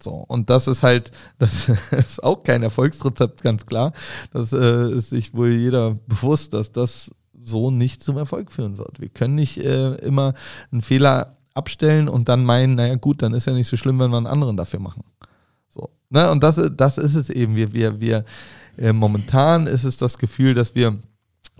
So, 0.01 0.11
und 0.11 0.49
das 0.49 0.67
ist 0.67 0.83
halt, 0.83 1.11
das 1.39 1.69
ist 1.91 2.23
auch 2.23 2.43
kein 2.43 2.63
Erfolgsrezept, 2.63 3.41
ganz 3.41 3.65
klar. 3.65 3.93
Das 4.31 4.53
äh, 4.53 4.91
ist 4.91 5.09
sich 5.09 5.33
wohl 5.33 5.53
jeder 5.53 5.95
bewusst, 6.07 6.53
dass 6.53 6.71
das 6.71 7.11
so 7.39 7.71
nicht 7.71 8.03
zum 8.03 8.17
Erfolg 8.17 8.51
führen 8.51 8.77
wird. 8.77 8.99
Wir 8.99 9.09
können 9.09 9.35
nicht 9.35 9.57
äh, 9.57 9.95
immer 9.95 10.33
einen 10.71 10.81
Fehler 10.81 11.37
abstellen 11.53 12.07
und 12.07 12.29
dann 12.29 12.43
meinen, 12.43 12.75
naja 12.75 12.95
gut, 12.95 13.21
dann 13.21 13.33
ist 13.33 13.47
ja 13.47 13.53
nicht 13.53 13.67
so 13.67 13.77
schlimm, 13.77 13.99
wenn 13.99 14.11
wir 14.11 14.17
einen 14.17 14.27
anderen 14.27 14.57
dafür 14.57 14.79
machen. 14.79 15.03
So. 15.69 15.89
Ne? 16.09 16.29
Und 16.29 16.43
das, 16.43 16.61
das 16.75 16.97
ist 16.97 17.15
es 17.15 17.29
eben. 17.29 17.55
Wir, 17.55 17.73
wir, 17.73 17.99
wir, 17.99 18.25
äh, 18.77 18.93
momentan 18.93 19.65
ist 19.65 19.83
es 19.83 19.97
das 19.97 20.17
Gefühl, 20.17 20.53
dass 20.53 20.75
wir 20.75 20.99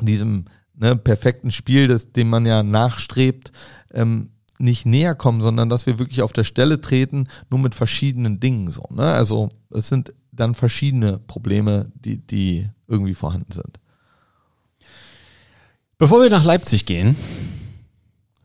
diesem 0.02 0.46
ne, 0.76 0.96
perfekten 0.96 1.52
Spiel, 1.52 1.88
das, 1.88 2.12
dem 2.12 2.30
man 2.30 2.46
ja 2.46 2.64
nachstrebt, 2.64 3.52
ähm, 3.94 4.30
nicht 4.60 4.86
näher 4.86 5.16
kommen, 5.16 5.42
sondern 5.42 5.70
dass 5.70 5.86
wir 5.86 6.00
wirklich 6.00 6.22
auf 6.22 6.34
der 6.34 6.44
Stelle 6.44 6.82
treten, 6.82 7.28
nur 7.50 7.60
mit 7.60 7.76
verschiedenen 7.76 8.40
Dingen 8.40 8.72
so. 8.72 8.84
Ne? 8.90 9.04
Also 9.04 9.50
es 9.70 9.90
sind 9.90 10.14
dann 10.32 10.56
verschiedene 10.56 11.20
Probleme, 11.20 11.92
die, 11.96 12.18
die 12.18 12.70
irgendwie 12.88 13.14
vorhanden 13.14 13.52
sind. 13.52 13.80
Bevor 15.98 16.22
wir 16.22 16.30
nach 16.30 16.46
Leipzig 16.46 16.86
gehen, 16.86 17.16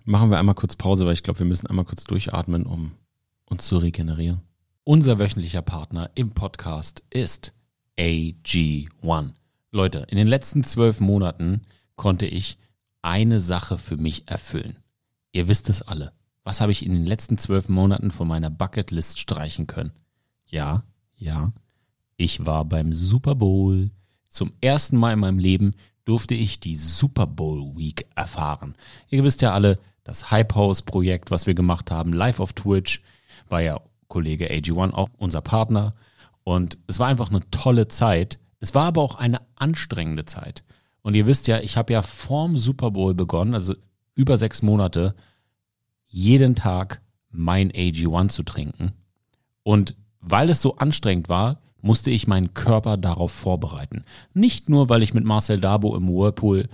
machen 0.05 0.31
wir 0.31 0.39
einmal 0.39 0.55
kurz 0.55 0.77
Pause, 0.77 1.07
weil 1.07 1.13
ich 1.13 1.23
glaube, 1.23 1.41
wir 1.41 1.47
müssen 1.47 1.67
einmal 1.67 1.85
kurz 1.85 2.05
durchatmen, 2.05 2.65
um 2.65 2.93
uns 3.47 3.67
zu 3.67 3.79
regenerieren. 3.79 4.41
Unser 4.85 5.19
wöchentlicher 5.19 5.63
Partner 5.63 6.11
im 6.15 6.31
Podcast 6.31 7.03
ist 7.11 7.53
AG1. 7.99 9.33
Leute, 9.71 10.07
in 10.09 10.17
den 10.17 10.29
letzten 10.29 10.65
zwölf 10.65 11.01
Monaten 11.01 11.63
konnte 11.97 12.27
ich 12.27 12.59
eine 13.03 13.41
Sache 13.41 13.79
für 13.79 13.97
mich 13.97 14.29
erfüllen. 14.29 14.82
Ihr 15.33 15.49
wisst 15.49 15.69
es 15.69 15.83
alle. 15.83 16.13
Was 16.45 16.61
habe 16.61 16.73
ich 16.73 16.85
in 16.85 16.93
den 16.93 17.07
letzten 17.07 17.39
zwölf 17.39 17.69
Monaten 17.69 18.11
von 18.11 18.29
meiner 18.29 18.51
Bucketlist 18.51 19.19
streichen 19.19 19.67
können? 19.67 19.93
Ja, 20.47 20.85
ja. 21.17 21.53
Ich 22.17 22.45
war 22.45 22.65
beim 22.65 22.93
Super 22.93 23.35
Bowl. 23.35 23.91
Zum 24.29 24.53
ersten 24.61 24.97
Mal 24.97 25.15
in 25.15 25.21
meinem 25.21 25.39
Leben 25.39 25.75
durfte 26.05 26.35
ich 26.35 26.61
die 26.61 26.77
Super 26.77 27.27
Bowl 27.27 27.77
Week 27.77 28.07
erfahren. 28.15 28.75
Ihr 29.09 29.25
wisst 29.25 29.41
ja 29.41 29.53
alle, 29.53 29.79
das 30.05 30.31
Hype 30.31 30.55
House 30.55 30.83
Projekt, 30.83 31.31
was 31.31 31.47
wir 31.47 31.55
gemacht 31.55 31.91
haben, 31.91 32.13
live 32.13 32.41
auf 32.41 32.53
Twitch, 32.53 33.03
war 33.49 33.63
ja 33.63 33.81
Kollege 34.09 34.51
AG1 34.51 34.93
auch 34.93 35.09
unser 35.17 35.41
Partner. 35.41 35.95
Und 36.45 36.77
es 36.89 36.99
war 36.99 37.07
einfach 37.07 37.31
eine 37.31 37.49
tolle 37.51 37.89
Zeit. 37.89 38.39
Es 38.59 38.75
war 38.75 38.87
aber 38.87 39.01
auch 39.01 39.15
eine 39.15 39.41
anstrengende 39.55 40.25
Zeit. 40.25 40.65
Und 41.03 41.15
ihr 41.15 41.27
wisst 41.27 41.47
ja, 41.47 41.61
ich 41.61 41.77
habe 41.77 41.93
ja 41.93 42.03
vorm 42.03 42.59
Super 42.59 42.91
Bowl 42.91 43.15
begonnen, 43.15 43.55
also 43.55 43.75
über 44.15 44.37
sechs 44.37 44.63
Monate 44.63 45.15
jeden 46.07 46.55
Tag 46.55 47.01
mein 47.31 47.73
AG1 47.73 48.29
zu 48.29 48.43
trinken. 48.43 48.93
Und 49.63 49.97
weil 50.21 50.51
es 50.51 50.63
so 50.63 50.77
anstrengend 50.77 51.29
war, 51.29 51.61
musste 51.81 52.11
ich 52.11 52.27
meinen 52.27 52.55
Körper 52.55 52.97
darauf 52.97 53.33
vorbereiten. 53.33 54.05
Nicht 54.35 54.69
nur, 54.69 54.89
weil 54.89 55.03
ich 55.03 55.15
mit 55.15 55.25
Marcel 55.25 55.61
Dabo 55.61 55.97
im 55.97 56.09
Whirlpool 56.09 56.69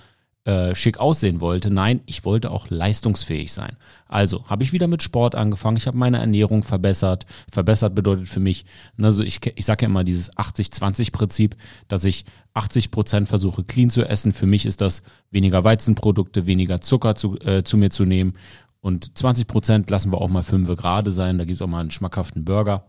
äh, 0.48 0.74
schick 0.74 0.96
aussehen 0.98 1.42
wollte, 1.42 1.70
nein, 1.70 2.00
ich 2.06 2.24
wollte 2.24 2.50
auch 2.50 2.70
leistungsfähig 2.70 3.52
sein. 3.52 3.76
Also 4.06 4.46
habe 4.46 4.62
ich 4.62 4.72
wieder 4.72 4.88
mit 4.88 5.02
Sport 5.02 5.34
angefangen, 5.34 5.76
ich 5.76 5.86
habe 5.86 5.98
meine 5.98 6.16
Ernährung 6.16 6.62
verbessert. 6.62 7.26
Verbessert 7.52 7.94
bedeutet 7.94 8.28
für 8.28 8.40
mich, 8.40 8.64
also 8.96 9.22
ich, 9.22 9.40
ich 9.56 9.66
sage 9.66 9.82
ja 9.82 9.90
immer 9.90 10.04
dieses 10.04 10.32
80-20-Prinzip, 10.32 11.54
dass 11.88 12.06
ich 12.06 12.24
80 12.54 12.90
Prozent 12.90 13.28
versuche 13.28 13.62
clean 13.62 13.90
zu 13.90 14.06
essen. 14.06 14.32
Für 14.32 14.46
mich 14.46 14.64
ist 14.64 14.80
das 14.80 15.02
weniger 15.30 15.64
Weizenprodukte, 15.64 16.46
weniger 16.46 16.80
Zucker 16.80 17.14
zu, 17.14 17.38
äh, 17.40 17.62
zu 17.62 17.76
mir 17.76 17.90
zu 17.90 18.06
nehmen. 18.06 18.32
Und 18.80 19.18
20 19.18 19.48
Prozent 19.48 19.90
lassen 19.90 20.10
wir 20.14 20.18
auch 20.18 20.30
mal 20.30 20.42
5 20.42 20.76
gerade 20.76 21.10
sein. 21.10 21.36
Da 21.36 21.44
gibt 21.44 21.56
es 21.56 21.62
auch 21.62 21.66
mal 21.66 21.80
einen 21.80 21.90
schmackhaften 21.90 22.46
Burger. 22.46 22.86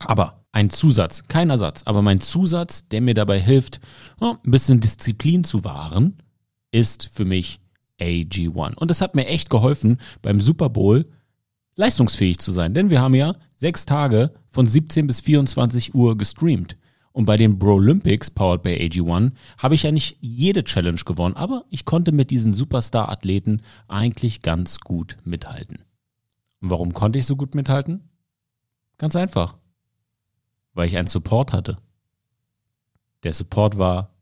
Aber 0.00 0.44
ein 0.50 0.70
Zusatz, 0.70 1.22
kein 1.28 1.50
Ersatz, 1.50 1.82
aber 1.84 2.02
mein 2.02 2.20
Zusatz, 2.20 2.88
der 2.88 3.00
mir 3.00 3.14
dabei 3.14 3.40
hilft, 3.40 3.78
ein 4.18 4.38
bisschen 4.42 4.80
Disziplin 4.80 5.44
zu 5.44 5.62
wahren, 5.62 6.20
ist 6.76 7.08
für 7.10 7.24
mich 7.24 7.58
AG1. 8.00 8.74
Und 8.74 8.90
das 8.90 9.00
hat 9.00 9.14
mir 9.14 9.26
echt 9.26 9.48
geholfen, 9.48 9.98
beim 10.20 10.40
Super 10.40 10.68
Bowl 10.68 11.10
leistungsfähig 11.74 12.38
zu 12.38 12.52
sein. 12.52 12.74
Denn 12.74 12.90
wir 12.90 13.00
haben 13.00 13.14
ja 13.14 13.34
sechs 13.54 13.86
Tage 13.86 14.34
von 14.50 14.66
17 14.66 15.06
bis 15.06 15.20
24 15.20 15.94
Uhr 15.94 16.18
gestreamt. 16.18 16.76
Und 17.12 17.24
bei 17.24 17.38
den 17.38 17.58
Bro 17.58 17.76
Olympics, 17.76 18.30
powered 18.30 18.62
by 18.62 18.74
AG1, 18.74 19.32
habe 19.56 19.74
ich 19.74 19.84
ja 19.84 19.90
nicht 19.90 20.18
jede 20.20 20.64
Challenge 20.64 21.00
gewonnen, 21.02 21.34
aber 21.34 21.64
ich 21.70 21.86
konnte 21.86 22.12
mit 22.12 22.30
diesen 22.30 22.52
Superstar-Athleten 22.52 23.62
eigentlich 23.88 24.42
ganz 24.42 24.80
gut 24.80 25.16
mithalten. 25.24 25.78
Und 26.60 26.68
warum 26.68 26.92
konnte 26.92 27.18
ich 27.18 27.24
so 27.24 27.36
gut 27.36 27.54
mithalten? 27.54 28.10
Ganz 28.98 29.16
einfach. 29.16 29.56
Weil 30.74 30.88
ich 30.88 30.98
einen 30.98 31.08
Support 31.08 31.54
hatte. 31.54 31.78
Der 33.22 33.32
Support 33.32 33.78
war 33.78 34.14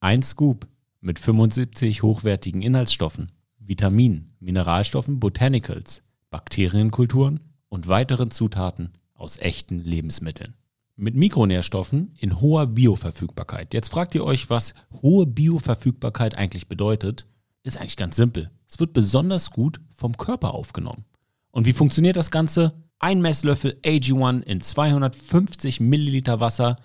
ein 0.00 0.22
Scoop 0.22 0.66
mit 1.04 1.18
75 1.18 2.02
hochwertigen 2.02 2.62
Inhaltsstoffen, 2.62 3.30
Vitaminen, 3.58 4.34
Mineralstoffen, 4.40 5.20
Botanicals, 5.20 6.02
Bakterienkulturen 6.30 7.40
und 7.68 7.88
weiteren 7.88 8.30
Zutaten 8.30 8.92
aus 9.14 9.38
echten 9.38 9.78
Lebensmitteln 9.78 10.54
mit 10.96 11.16
Mikronährstoffen 11.16 12.14
in 12.18 12.40
hoher 12.40 12.66
Bioverfügbarkeit. 12.66 13.74
Jetzt 13.74 13.88
fragt 13.88 14.14
ihr 14.14 14.24
euch, 14.24 14.48
was 14.48 14.74
hohe 15.02 15.26
Bioverfügbarkeit 15.26 16.36
eigentlich 16.36 16.68
bedeutet. 16.68 17.26
Ist 17.62 17.78
eigentlich 17.78 17.96
ganz 17.96 18.16
simpel. 18.16 18.50
Es 18.68 18.78
wird 18.78 18.92
besonders 18.92 19.50
gut 19.50 19.80
vom 19.94 20.16
Körper 20.16 20.54
aufgenommen. 20.54 21.04
Und 21.50 21.66
wie 21.66 21.72
funktioniert 21.72 22.16
das 22.16 22.30
Ganze? 22.30 22.74
Ein 22.98 23.20
Messlöffel 23.20 23.78
AG1 23.82 24.42
in 24.42 24.60
250 24.60 25.80
Milliliter 25.80 26.40
Wasser 26.40 26.76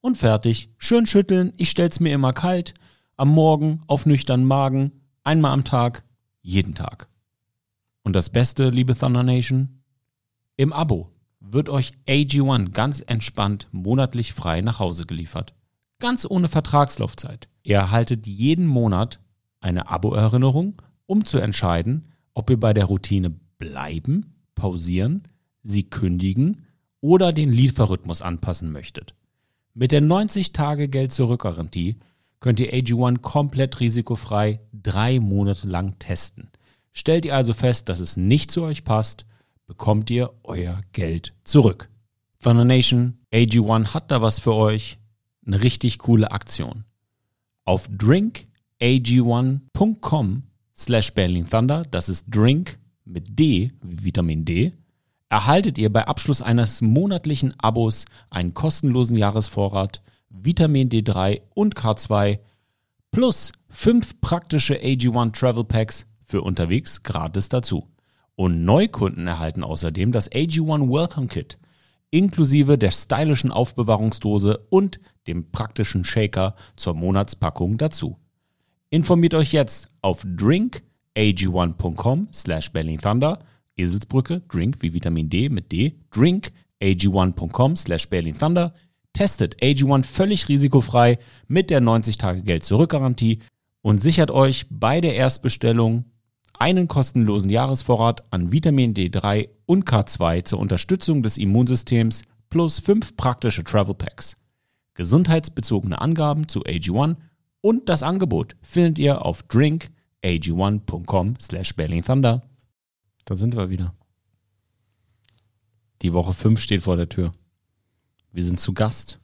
und 0.00 0.16
fertig. 0.16 0.70
Schön 0.78 1.06
schütteln. 1.06 1.52
Ich 1.56 1.70
stell's 1.70 2.00
mir 2.00 2.14
immer 2.14 2.32
kalt. 2.32 2.74
Am 3.22 3.28
Morgen 3.28 3.82
auf 3.86 4.04
nüchternen 4.04 4.44
Magen. 4.44 4.90
Einmal 5.22 5.52
am 5.52 5.62
Tag. 5.62 6.02
Jeden 6.40 6.74
Tag. 6.74 7.08
Und 8.02 8.14
das 8.14 8.30
Beste, 8.30 8.70
liebe 8.70 8.96
Thunder 8.96 9.22
Nation? 9.22 9.84
Im 10.56 10.72
Abo 10.72 11.08
wird 11.38 11.68
euch 11.68 11.92
AG1 12.08 12.72
ganz 12.72 13.00
entspannt 13.06 13.68
monatlich 13.70 14.32
frei 14.32 14.60
nach 14.60 14.80
Hause 14.80 15.06
geliefert. 15.06 15.54
Ganz 16.00 16.26
ohne 16.28 16.48
Vertragslaufzeit. 16.48 17.48
Ihr 17.62 17.76
erhaltet 17.76 18.26
jeden 18.26 18.66
Monat 18.66 19.20
eine 19.60 19.88
Abo-Erinnerung, 19.88 20.82
um 21.06 21.24
zu 21.24 21.38
entscheiden, 21.38 22.08
ob 22.34 22.50
ihr 22.50 22.58
bei 22.58 22.74
der 22.74 22.86
Routine 22.86 23.30
bleiben, 23.56 24.34
pausieren, 24.56 25.28
sie 25.62 25.84
kündigen 25.84 26.66
oder 27.00 27.32
den 27.32 27.52
Lieferrhythmus 27.52 28.20
anpassen 28.20 28.72
möchtet. 28.72 29.14
Mit 29.74 29.92
der 29.92 30.02
90-Tage-Geld-Zurück-Garantie 30.02 32.00
könnt 32.42 32.60
ihr 32.60 32.74
AG1 32.74 33.20
komplett 33.20 33.80
risikofrei 33.80 34.60
drei 34.74 35.18
Monate 35.20 35.66
lang 35.66 35.98
testen. 35.98 36.50
Stellt 36.92 37.24
ihr 37.24 37.34
also 37.36 37.54
fest, 37.54 37.88
dass 37.88 38.00
es 38.00 38.18
nicht 38.18 38.50
zu 38.50 38.64
euch 38.64 38.84
passt, 38.84 39.24
bekommt 39.66 40.10
ihr 40.10 40.34
euer 40.42 40.82
Geld 40.92 41.32
zurück. 41.44 41.88
Thunder 42.42 42.64
Nation, 42.64 43.18
AG1 43.32 43.94
hat 43.94 44.10
da 44.10 44.20
was 44.20 44.40
für 44.40 44.54
euch. 44.54 44.98
Eine 45.46 45.62
richtig 45.62 46.00
coole 46.00 46.32
Aktion. 46.32 46.84
Auf 47.64 47.88
drinkag1.com 47.88 50.42
slash 50.76 51.14
Berlin 51.14 51.48
Thunder, 51.48 51.84
das 51.90 52.08
ist 52.08 52.26
Drink 52.28 52.80
mit 53.04 53.38
D 53.38 53.70
wie 53.82 54.02
Vitamin 54.04 54.44
D, 54.44 54.72
erhaltet 55.28 55.78
ihr 55.78 55.92
bei 55.92 56.08
Abschluss 56.08 56.42
eines 56.42 56.80
monatlichen 56.82 57.54
Abos 57.60 58.06
einen 58.30 58.52
kostenlosen 58.52 59.16
Jahresvorrat 59.16 60.02
Vitamin 60.32 60.88
D3 60.88 61.42
und 61.54 61.74
K2 61.74 62.38
plus 63.10 63.52
fünf 63.68 64.20
praktische 64.20 64.76
AG1 64.76 65.32
Travel 65.32 65.64
Packs 65.64 66.06
für 66.24 66.42
unterwegs 66.42 67.02
gratis 67.02 67.48
dazu. 67.48 67.88
Und 68.34 68.64
Neukunden 68.64 69.26
erhalten 69.26 69.62
außerdem 69.62 70.12
das 70.12 70.30
AG1 70.32 70.90
Welcome 70.90 71.28
Kit 71.28 71.58
inklusive 72.12 72.78
der 72.78 72.92
stylischen 72.92 73.50
Aufbewahrungsdose 73.50 74.58
und 74.68 75.00
dem 75.26 75.50
praktischen 75.50 76.04
Shaker 76.04 76.54
zur 76.76 76.94
Monatspackung 76.94 77.78
dazu. 77.78 78.18
Informiert 78.90 79.34
euch 79.34 79.52
jetzt 79.52 79.88
auf 80.02 80.24
drinkag1.com 80.24 82.28
slash 82.32 82.70
berlinthunder, 82.70 83.40
Eselsbrücke, 83.76 84.42
drink 84.48 84.76
wie 84.80 84.92
Vitamin 84.92 85.28
D 85.30 85.48
mit 85.48 85.72
D, 85.72 85.96
drinkag1.com 86.12 87.76
slash 87.76 88.10
berlinthunder, 88.10 88.74
testet 89.12 89.62
AG1 89.62 90.04
völlig 90.04 90.48
risikofrei 90.48 91.18
mit 91.48 91.70
der 91.70 91.80
90-Tage-Geld-Zurück-Garantie 91.80 93.40
und 93.82 94.00
sichert 94.00 94.30
euch 94.30 94.66
bei 94.70 95.00
der 95.00 95.14
Erstbestellung 95.14 96.04
einen 96.58 96.88
kostenlosen 96.88 97.50
Jahresvorrat 97.50 98.24
an 98.30 98.52
Vitamin 98.52 98.94
D3 98.94 99.48
und 99.66 99.84
K2 99.84 100.44
zur 100.44 100.60
Unterstützung 100.60 101.22
des 101.22 101.36
Immunsystems 101.36 102.22
plus 102.50 102.78
fünf 102.78 103.16
praktische 103.16 103.64
Travel 103.64 103.94
Packs. 103.94 104.36
Gesundheitsbezogene 104.94 106.00
Angaben 106.00 106.48
zu 106.48 106.62
AG1 106.64 107.16
und 107.60 107.88
das 107.88 108.02
Angebot 108.02 108.56
findet 108.60 108.98
ihr 108.98 109.24
auf 109.24 109.44
drinkag1.com 109.44 111.36
slash 111.40 111.74
berlinthunder. 111.74 112.42
Da 113.24 113.36
sind 113.36 113.56
wir 113.56 113.70
wieder. 113.70 113.94
Die 116.02 116.12
Woche 116.12 116.34
5 116.34 116.60
steht 116.60 116.82
vor 116.82 116.96
der 116.96 117.08
Tür. 117.08 117.32
Wir 118.32 118.42
sind 118.42 118.58
zu 118.58 118.72
Gast 118.72 119.20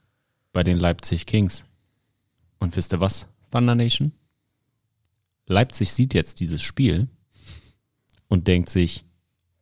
bei 0.53 0.63
den 0.63 0.77
Leipzig 0.77 1.25
Kings. 1.25 1.65
Und 2.59 2.75
wisst 2.75 2.93
ihr 2.93 2.99
was, 2.99 3.27
Thunder 3.51 3.73
Nation? 3.73 4.11
Leipzig 5.47 5.91
sieht 5.91 6.13
jetzt 6.13 6.39
dieses 6.39 6.61
Spiel 6.61 7.07
und 8.27 8.47
denkt 8.47 8.69
sich, 8.69 9.05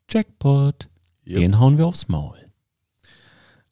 Jackpot, 0.09 0.89
Yep. 1.25 1.39
den 1.39 1.59
hauen 1.59 1.77
wir 1.77 1.85
aufs 1.87 2.07
Maul. 2.07 2.37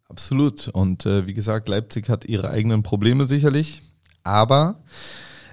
Absolut. 0.07 0.67
Und 0.69 1.05
äh, 1.05 1.25
wie 1.25 1.33
gesagt, 1.33 1.67
Leipzig 1.67 2.09
hat 2.09 2.25
ihre 2.25 2.49
eigenen 2.49 2.83
Probleme 2.83 3.27
sicherlich, 3.27 3.81
aber 4.23 4.83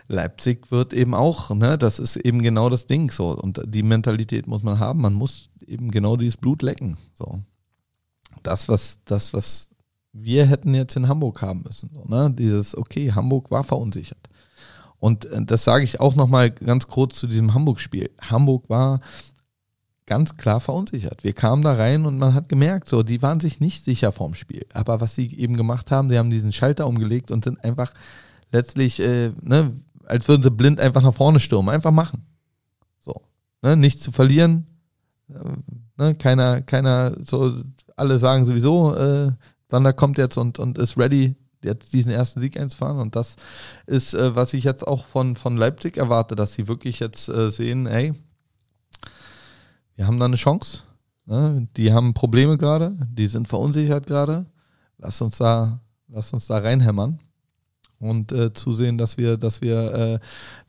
Leipzig 0.08 0.70
wird 0.70 0.92
eben 0.92 1.14
auch, 1.14 1.50
ne, 1.50 1.78
das 1.78 1.98
ist 1.98 2.16
eben 2.16 2.42
genau 2.42 2.68
das 2.68 2.86
Ding 2.86 3.10
so. 3.10 3.30
Und 3.30 3.60
die 3.66 3.82
Mentalität 3.82 4.46
muss 4.46 4.62
man 4.62 4.78
haben. 4.78 5.00
Man 5.00 5.14
muss 5.14 5.50
eben 5.66 5.90
genau 5.90 6.16
dieses 6.16 6.36
Blut 6.36 6.62
lecken. 6.62 6.96
So. 7.14 7.40
Das, 8.42 8.68
was, 8.68 9.00
das, 9.04 9.32
was 9.32 9.71
wir 10.12 10.46
hätten 10.46 10.74
jetzt 10.74 10.96
in 10.96 11.08
Hamburg 11.08 11.42
haben 11.42 11.62
müssen. 11.62 11.90
So, 11.94 12.04
ne? 12.04 12.30
Dieses, 12.30 12.76
okay, 12.76 13.12
Hamburg 13.12 13.50
war 13.50 13.64
verunsichert. 13.64 14.28
Und 14.98 15.24
äh, 15.26 15.44
das 15.44 15.64
sage 15.64 15.84
ich 15.84 16.00
auch 16.00 16.14
nochmal 16.14 16.50
ganz 16.50 16.86
kurz 16.86 17.18
zu 17.18 17.26
diesem 17.26 17.54
Hamburg-Spiel. 17.54 18.10
Hamburg 18.20 18.68
war 18.68 19.00
ganz 20.06 20.36
klar 20.36 20.60
verunsichert. 20.60 21.24
Wir 21.24 21.32
kamen 21.32 21.62
da 21.62 21.74
rein 21.74 22.04
und 22.06 22.18
man 22.18 22.34
hat 22.34 22.48
gemerkt, 22.48 22.88
so, 22.88 23.02
die 23.02 23.22
waren 23.22 23.40
sich 23.40 23.60
nicht 23.60 23.84
sicher 23.84 24.12
vorm 24.12 24.34
Spiel. 24.34 24.66
Aber 24.74 25.00
was 25.00 25.14
sie 25.14 25.34
eben 25.34 25.56
gemacht 25.56 25.90
haben, 25.90 26.08
die 26.08 26.18
haben 26.18 26.30
diesen 26.30 26.52
Schalter 26.52 26.86
umgelegt 26.86 27.30
und 27.30 27.44
sind 27.44 27.64
einfach 27.64 27.94
letztlich, 28.50 29.00
äh, 29.00 29.32
ne, 29.40 29.72
als 30.04 30.28
würden 30.28 30.42
sie 30.42 30.50
blind 30.50 30.80
einfach 30.80 31.02
nach 31.02 31.14
vorne 31.14 31.40
stürmen. 31.40 31.74
Einfach 31.74 31.92
machen. 31.92 32.26
So. 33.00 33.22
Ne, 33.62 33.76
nichts 33.76 34.02
zu 34.02 34.12
verlieren. 34.12 34.66
Äh, 35.30 35.34
ne, 35.96 36.14
keiner, 36.14 36.60
keiner, 36.60 37.16
so, 37.24 37.54
alle 37.96 38.18
sagen 38.18 38.44
sowieso, 38.44 38.94
äh, 38.94 39.32
Thunder 39.72 39.94
kommt 39.94 40.18
jetzt 40.18 40.36
und, 40.36 40.58
und 40.58 40.76
ist 40.76 40.98
ready, 40.98 41.34
jetzt 41.64 41.92
diesen 41.92 42.12
ersten 42.12 42.40
Sieg 42.40 42.58
einzufahren. 42.58 42.98
Und 42.98 43.16
das 43.16 43.36
ist, 43.86 44.12
äh, 44.14 44.36
was 44.36 44.52
ich 44.52 44.64
jetzt 44.64 44.86
auch 44.86 45.06
von, 45.06 45.34
von 45.34 45.56
Leipzig 45.56 45.96
erwarte, 45.96 46.36
dass 46.36 46.52
sie 46.52 46.68
wirklich 46.68 47.00
jetzt 47.00 47.28
äh, 47.28 47.50
sehen, 47.50 47.86
ey, 47.86 48.12
wir 49.96 50.06
haben 50.06 50.18
da 50.18 50.26
eine 50.26 50.36
Chance. 50.36 50.82
Ne? 51.24 51.68
Die 51.76 51.92
haben 51.92 52.12
Probleme 52.12 52.58
gerade, 52.58 52.96
die 53.08 53.26
sind 53.26 53.48
verunsichert 53.48 54.06
gerade. 54.06 54.46
Lass 54.98 55.20
uns 55.22 55.38
da, 55.38 55.80
lass 56.08 56.32
uns 56.32 56.46
da 56.46 56.58
reinhämmern 56.58 57.18
und 57.98 58.32
äh, 58.32 58.52
zusehen, 58.52 58.98
dass 58.98 59.16
wir, 59.16 59.38
dass 59.38 59.62
wir 59.62 59.94
äh, 59.94 60.18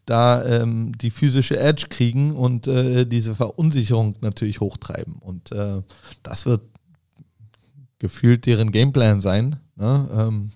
da 0.06 0.44
ähm, 0.46 0.94
die 0.98 1.12
physische 1.12 1.60
Edge 1.60 1.88
kriegen 1.90 2.36
und 2.36 2.68
äh, 2.68 3.06
diese 3.06 3.36
Verunsicherung 3.36 4.16
natürlich 4.22 4.60
hochtreiben. 4.60 5.16
Und 5.16 5.52
äh, 5.52 5.82
das 6.22 6.46
wird 6.46 6.62
gefühlt 8.04 8.46
deren 8.46 8.72
Gameplan 8.74 9.22
sein. 9.22 9.56
Ne? 9.78 10.10
Ähm, 10.14 10.50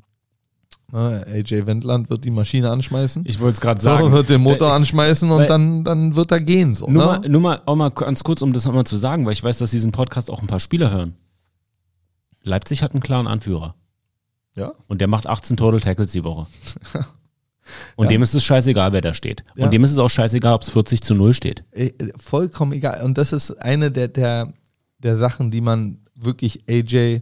ne? 0.91 1.25
AJ 1.33 1.65
Wendland 1.65 2.09
wird 2.09 2.25
die 2.25 2.29
Maschine 2.29 2.69
anschmeißen. 2.71 3.23
Ich 3.25 3.39
wollte 3.39 3.53
es 3.55 3.61
gerade 3.61 3.79
So, 3.79 3.87
sagen. 3.87 4.11
wird 4.11 4.29
den 4.29 4.41
Motor 4.41 4.67
Weil- 4.67 4.75
anschmeißen 4.75 5.31
und 5.31 5.37
weil- 5.39 5.47
dann, 5.47 5.85
dann 5.85 6.15
wird 6.17 6.29
er 6.31 6.41
gehen. 6.41 6.75
So, 6.75 6.87
Nur, 6.87 7.05
ne? 7.05 7.19
mal, 7.21 7.29
nur 7.29 7.41
mal, 7.41 7.61
auch 7.65 7.75
mal 7.77 7.89
ganz 7.89 8.21
kurz, 8.25 8.41
um 8.41 8.51
das 8.51 8.65
nochmal 8.65 8.83
zu 8.83 8.97
sagen, 8.97 9.25
weil 9.25 9.31
ich 9.31 9.41
weiß, 9.43 9.57
dass 9.59 9.71
diesen 9.71 9.93
Podcast 9.93 10.29
auch 10.29 10.41
ein 10.41 10.47
paar 10.47 10.59
Spieler 10.59 10.91
hören. 10.91 11.15
Leipzig 12.43 12.83
hat 12.83 12.91
einen 12.91 13.01
klaren 13.01 13.27
Anführer. 13.27 13.75
Ja. 14.57 14.73
Und 14.87 14.99
der 14.99 15.07
macht 15.07 15.25
18 15.25 15.55
Total 15.55 15.79
Tackles 15.79 16.11
die 16.11 16.23
Woche. 16.25 16.47
Und 17.95 18.05
Ja. 18.05 18.09
dem 18.11 18.23
ist 18.23 18.33
es 18.35 18.43
scheißegal, 18.43 18.91
wer 18.93 19.01
da 19.01 19.13
steht. 19.13 19.43
Ja. 19.55 19.65
Und 19.65 19.73
dem 19.73 19.83
ist 19.83 19.91
es 19.91 19.97
auch 19.99 20.09
scheißegal, 20.09 20.53
ob 20.53 20.61
es 20.63 20.69
40 20.69 21.01
zu 21.01 21.15
0 21.15 21.33
steht. 21.33 21.63
Äh, 21.71 21.91
vollkommen 22.17 22.73
egal. 22.73 23.03
Und 23.03 23.17
das 23.17 23.31
ist 23.33 23.51
eine 23.51 23.89
der, 23.91 24.07
der, 24.09 24.53
der 24.99 25.15
Sachen, 25.17 25.49
die 25.51 25.61
man 25.61 25.99
wirklich 26.15 26.63
AJ, 26.69 27.21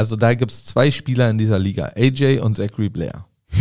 also 0.00 0.16
da 0.16 0.32
gibt 0.32 0.50
es 0.50 0.64
zwei 0.64 0.90
Spieler 0.90 1.28
in 1.28 1.36
dieser 1.36 1.58
Liga, 1.58 1.92
AJ 1.94 2.38
und 2.38 2.56
Zachary 2.56 2.88
Blair. 2.88 3.26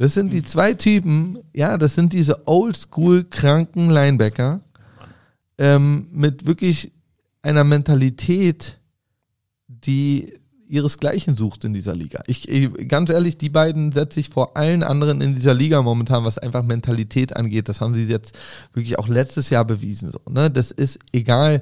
Das 0.00 0.14
sind 0.14 0.32
die 0.32 0.44
zwei 0.44 0.74
Typen, 0.74 1.40
ja, 1.52 1.76
das 1.76 1.96
sind 1.96 2.12
diese 2.12 2.46
oldschool 2.46 3.24
kranken 3.24 3.90
Linebacker 3.90 4.60
ähm, 5.58 6.06
mit 6.12 6.46
wirklich 6.46 6.92
einer 7.42 7.64
Mentalität, 7.64 8.78
die 9.66 10.34
ihresgleichen 10.68 11.34
sucht 11.34 11.64
in 11.64 11.72
dieser 11.72 11.96
Liga. 11.96 12.22
Ich, 12.28 12.48
ich 12.48 12.86
ganz 12.86 13.10
ehrlich, 13.10 13.38
die 13.38 13.48
beiden 13.48 13.90
setze 13.90 14.20
ich 14.20 14.28
vor 14.28 14.56
allen 14.56 14.84
anderen 14.84 15.20
in 15.20 15.34
dieser 15.34 15.54
Liga 15.54 15.82
momentan, 15.82 16.22
was 16.24 16.38
einfach 16.38 16.62
Mentalität 16.62 17.34
angeht. 17.34 17.68
Das 17.68 17.80
haben 17.80 17.94
sie 17.94 18.04
jetzt 18.04 18.38
wirklich 18.72 19.00
auch 19.00 19.08
letztes 19.08 19.50
Jahr 19.50 19.64
bewiesen. 19.64 20.12
So, 20.12 20.20
ne? 20.30 20.48
Das 20.48 20.70
ist 20.70 21.00
egal. 21.10 21.60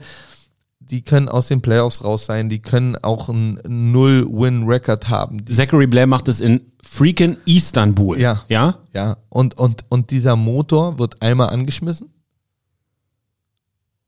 Die 0.79 1.03
können 1.03 1.29
aus 1.29 1.49
den 1.49 1.63
Playoffs 1.63 2.05
raus 2.05 2.27
sein. 2.27 2.49
Die 2.49 2.61
können 2.61 2.97
auch 2.97 3.29
einen 3.29 3.59
Null-Win-Record 3.67 5.09
haben. 5.09 5.45
Die, 5.45 5.53
Zachary 5.53 5.87
Blair 5.87 6.07
macht 6.07 6.29
es 6.29 6.41
in 6.41 6.73
freaking 6.83 7.37
Istanbul. 7.45 8.19
Ja. 8.21 8.45
Ja? 8.49 8.79
ja, 8.93 9.17
und, 9.29 9.59
und, 9.59 9.85
und 9.89 10.11
dieser 10.11 10.37
Motor 10.37 10.99
wird 10.99 11.21
einmal 11.23 11.51
angeschmissen 11.51 12.09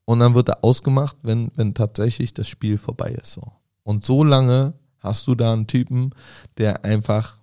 und 0.09 0.20
dann 0.20 0.35
wird 0.35 0.48
er 0.48 0.64
ausgemacht, 0.64 1.18
wenn, 1.22 1.50
wenn 1.57 1.74
tatsächlich 1.74 2.33
das 2.33 2.48
Spiel 2.48 2.78
vorbei 2.78 3.11
ist. 3.11 3.33
So. 3.33 3.42
Und 3.83 4.07
so 4.07 4.24
lange 4.24 4.72
hast 5.00 5.26
du 5.26 5.35
da 5.35 5.52
einen 5.52 5.66
Typen, 5.66 6.14
der 6.57 6.85
einfach, 6.85 7.40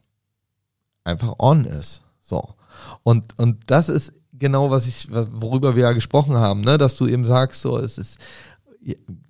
einfach 1.04 1.36
on 1.38 1.66
ist. 1.66 2.02
So. 2.22 2.56
Und, 3.04 3.38
und 3.38 3.60
das 3.68 3.90
ist 3.90 4.14
genau, 4.34 4.72
was 4.72 4.88
ich, 4.88 5.10
worüber 5.12 5.76
wir 5.76 5.84
ja 5.84 5.92
gesprochen 5.92 6.38
haben, 6.38 6.62
ne? 6.62 6.80
dass 6.80 6.96
du 6.96 7.06
eben 7.06 7.28
sagst, 7.28 7.62
so, 7.62 7.78
es 7.78 8.00
ist, 8.00 8.20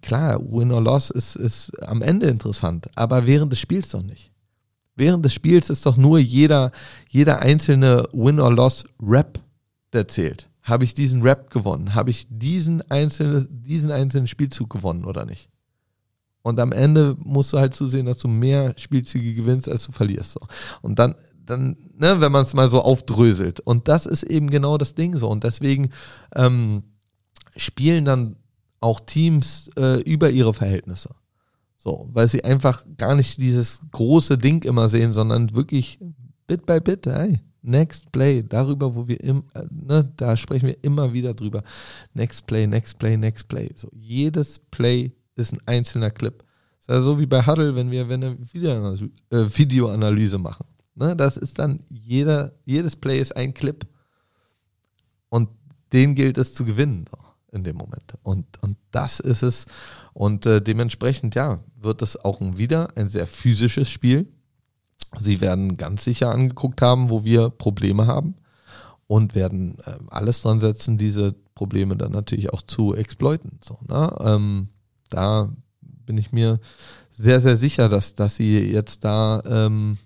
klar, 0.01 0.39
Win 0.41 0.71
or 0.71 0.81
Loss 0.81 1.09
ist, 1.09 1.35
ist 1.35 1.71
am 1.83 2.01
Ende 2.01 2.27
interessant, 2.27 2.89
aber 2.95 3.25
während 3.25 3.51
des 3.51 3.59
Spiels 3.59 3.89
doch 3.89 4.03
nicht. 4.03 4.31
Während 4.95 5.25
des 5.25 5.33
Spiels 5.33 5.69
ist 5.69 5.85
doch 5.85 5.97
nur 5.97 6.19
jeder, 6.19 6.71
jeder 7.09 7.39
einzelne 7.39 8.07
Win 8.13 8.39
or 8.39 8.53
Loss 8.53 8.85
Rap, 9.01 9.41
der 9.93 10.07
zählt. 10.07 10.49
Habe 10.61 10.83
ich 10.83 10.93
diesen 10.93 11.21
Rap 11.21 11.51
gewonnen? 11.51 11.93
Habe 11.93 12.09
ich 12.09 12.27
diesen 12.29 12.81
einzelnen, 12.89 13.47
diesen 13.49 13.91
einzelnen 13.91 14.27
Spielzug 14.27 14.69
gewonnen 14.69 15.05
oder 15.05 15.25
nicht? 15.25 15.49
Und 16.41 16.59
am 16.59 16.71
Ende 16.71 17.15
musst 17.19 17.53
du 17.53 17.59
halt 17.59 17.73
zusehen, 17.73 18.05
dass 18.05 18.19
du 18.19 18.27
mehr 18.27 18.73
Spielzüge 18.77 19.33
gewinnst, 19.33 19.67
als 19.67 19.85
du 19.85 19.91
verlierst. 19.91 20.33
So. 20.33 20.41
Und 20.81 20.99
dann, 20.99 21.15
dann, 21.43 21.75
ne, 21.97 22.21
wenn 22.21 22.31
man 22.31 22.43
es 22.43 22.53
mal 22.53 22.69
so 22.69 22.81
aufdröselt. 22.81 23.59
Und 23.59 23.87
das 23.87 24.05
ist 24.05 24.23
eben 24.23 24.49
genau 24.49 24.77
das 24.77 24.95
Ding 24.95 25.17
so. 25.17 25.27
Und 25.27 25.43
deswegen 25.43 25.89
ähm, 26.35 26.83
spielen 27.55 28.05
dann 28.05 28.35
auch 28.81 28.99
Teams 28.99 29.69
äh, 29.77 30.01
über 30.01 30.29
ihre 30.29 30.53
Verhältnisse. 30.53 31.15
So, 31.77 32.09
weil 32.11 32.27
sie 32.27 32.43
einfach 32.43 32.85
gar 32.97 33.15
nicht 33.15 33.39
dieses 33.39 33.81
große 33.91 34.38
Ding 34.38 34.63
immer 34.63 34.89
sehen, 34.89 35.13
sondern 35.13 35.53
wirklich 35.55 35.99
Bit 36.47 36.65
by 36.65 36.79
Bit, 36.79 37.05
hey, 37.05 37.39
Next 37.61 38.11
Play, 38.11 38.43
darüber, 38.43 38.95
wo 38.95 39.07
wir 39.07 39.19
im, 39.21 39.43
äh, 39.55 39.63
ne, 39.71 40.11
da 40.17 40.38
sprechen 40.38 40.67
wir 40.67 40.83
immer 40.83 41.13
wieder 41.13 41.33
drüber. 41.33 41.63
Next 42.13 42.45
Play, 42.45 42.67
Next 42.67 42.99
Play, 42.99 43.17
Next 43.17 43.47
Play. 43.47 43.71
So, 43.75 43.89
jedes 43.91 44.59
Play 44.59 45.11
ist 45.35 45.51
ein 45.51 45.59
einzelner 45.65 46.11
Clip. 46.11 46.38
Das 46.38 46.81
ist 46.81 46.89
ja 46.89 47.01
so 47.01 47.19
wie 47.19 47.25
bei 47.25 47.43
Huddle, 47.45 47.75
wenn 47.75 47.89
wir, 47.89 48.07
wenn 48.07 48.23
eine 48.23 48.38
Videoanalyse, 48.53 49.09
äh, 49.31 49.45
Videoanalyse 49.57 50.38
machen. 50.38 50.65
Ne, 50.93 51.15
das 51.15 51.38
ist 51.38 51.57
dann 51.57 51.81
jeder, 51.89 52.53
jedes 52.65 52.95
Play 52.95 53.19
ist 53.19 53.35
ein 53.35 53.53
Clip. 53.53 53.85
Und 55.29 55.49
den 55.91 56.13
gilt 56.13 56.38
es 56.38 56.53
zu 56.53 56.65
gewinnen 56.65 57.05
so, 57.09 57.17
in 57.51 57.63
dem 57.63 57.77
Moment. 57.77 58.13
Und, 58.23 58.45
und 58.62 58.77
das 58.91 59.19
ist 59.19 59.43
es. 59.43 59.65
Und 60.13 60.45
äh, 60.45 60.62
dementsprechend, 60.62 61.36
ja, 61.36 61.60
wird 61.79 62.01
es 62.01 62.17
auch 62.23 62.39
wieder 62.41 62.89
ein 62.95 63.08
sehr 63.08 63.27
physisches 63.27 63.89
Spiel. 63.89 64.27
Sie 65.19 65.41
werden 65.41 65.77
ganz 65.77 66.03
sicher 66.03 66.31
angeguckt 66.31 66.81
haben, 66.81 67.10
wo 67.10 67.23
wir 67.23 67.49
Probleme 67.49 68.08
haben 68.08 68.36
und 69.08 69.36
werden 69.36 69.77
äh, 69.86 69.93
alles 70.08 70.41
dran 70.41 70.60
setzen, 70.60 70.97
diese 70.97 71.36
Probleme 71.53 71.95
dann 71.95 72.12
natürlich 72.12 72.51
auch 72.51 72.62
zu 72.62 72.95
exploiten. 72.95 73.60
So, 73.63 73.79
ne? 73.88 74.13
ähm, 74.19 74.69
da 75.10 75.49
bin 75.81 76.17
ich 76.17 76.31
mir 76.31 76.60
sehr, 77.13 77.39
sehr 77.39 77.55
sicher, 77.55 77.88
dass, 77.88 78.15
dass 78.15 78.36
sie 78.36 78.60
jetzt 78.60 79.03
da 79.03 79.41
ähm, 79.45 79.97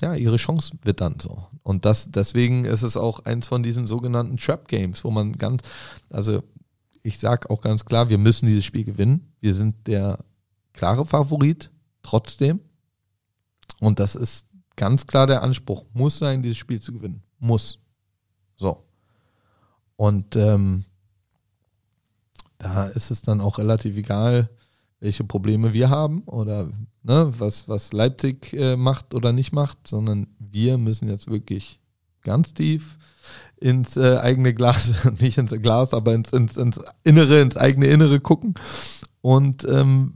ja, 0.00 0.14
ihre 0.14 0.36
Chance 0.36 0.74
wittern. 0.82 1.16
So. 1.20 1.46
Und 1.62 1.84
das, 1.84 2.10
deswegen 2.10 2.64
ist 2.64 2.82
es 2.82 2.96
auch 2.96 3.24
eins 3.24 3.46
von 3.46 3.62
diesen 3.62 3.86
sogenannten 3.86 4.36
Trap 4.36 4.68
Games, 4.68 5.04
wo 5.04 5.10
man 5.10 5.32
ganz, 5.32 5.62
also 6.10 6.42
ich 7.06 7.20
sage 7.20 7.48
auch 7.50 7.60
ganz 7.60 7.84
klar, 7.84 8.08
wir 8.08 8.18
müssen 8.18 8.46
dieses 8.46 8.64
Spiel 8.64 8.82
gewinnen. 8.82 9.32
Wir 9.40 9.54
sind 9.54 9.86
der 9.86 10.18
klare 10.72 11.06
Favorit, 11.06 11.70
trotzdem. 12.02 12.58
Und 13.78 14.00
das 14.00 14.16
ist 14.16 14.48
ganz 14.74 15.06
klar 15.06 15.28
der 15.28 15.44
Anspruch. 15.44 15.84
Muss 15.92 16.18
sein, 16.18 16.42
dieses 16.42 16.58
Spiel 16.58 16.80
zu 16.80 16.92
gewinnen. 16.92 17.22
Muss. 17.38 17.78
So. 18.56 18.82
Und 19.94 20.34
ähm, 20.34 20.84
da 22.58 22.86
ist 22.86 23.12
es 23.12 23.22
dann 23.22 23.40
auch 23.40 23.58
relativ 23.58 23.96
egal, 23.96 24.50
welche 24.98 25.22
Probleme 25.22 25.72
wir 25.72 25.88
haben 25.88 26.22
oder 26.22 26.72
ne, 27.04 27.32
was, 27.38 27.68
was 27.68 27.92
Leipzig 27.92 28.52
äh, 28.52 28.74
macht 28.74 29.14
oder 29.14 29.32
nicht 29.32 29.52
macht, 29.52 29.86
sondern 29.86 30.26
wir 30.40 30.76
müssen 30.76 31.08
jetzt 31.08 31.30
wirklich 31.30 31.78
ganz 32.26 32.52
tief 32.52 32.98
ins 33.58 33.96
äh, 33.96 34.18
eigene 34.18 34.52
Glas, 34.52 35.06
nicht 35.20 35.38
ins 35.38 35.52
Glas, 35.62 35.94
aber 35.94 36.12
ins, 36.14 36.32
ins, 36.32 36.58
ins 36.58 36.80
Innere, 37.04 37.40
ins 37.40 37.56
eigene 37.56 37.86
Innere 37.86 38.20
gucken. 38.20 38.54
Und 39.22 39.64
ähm, 39.64 40.14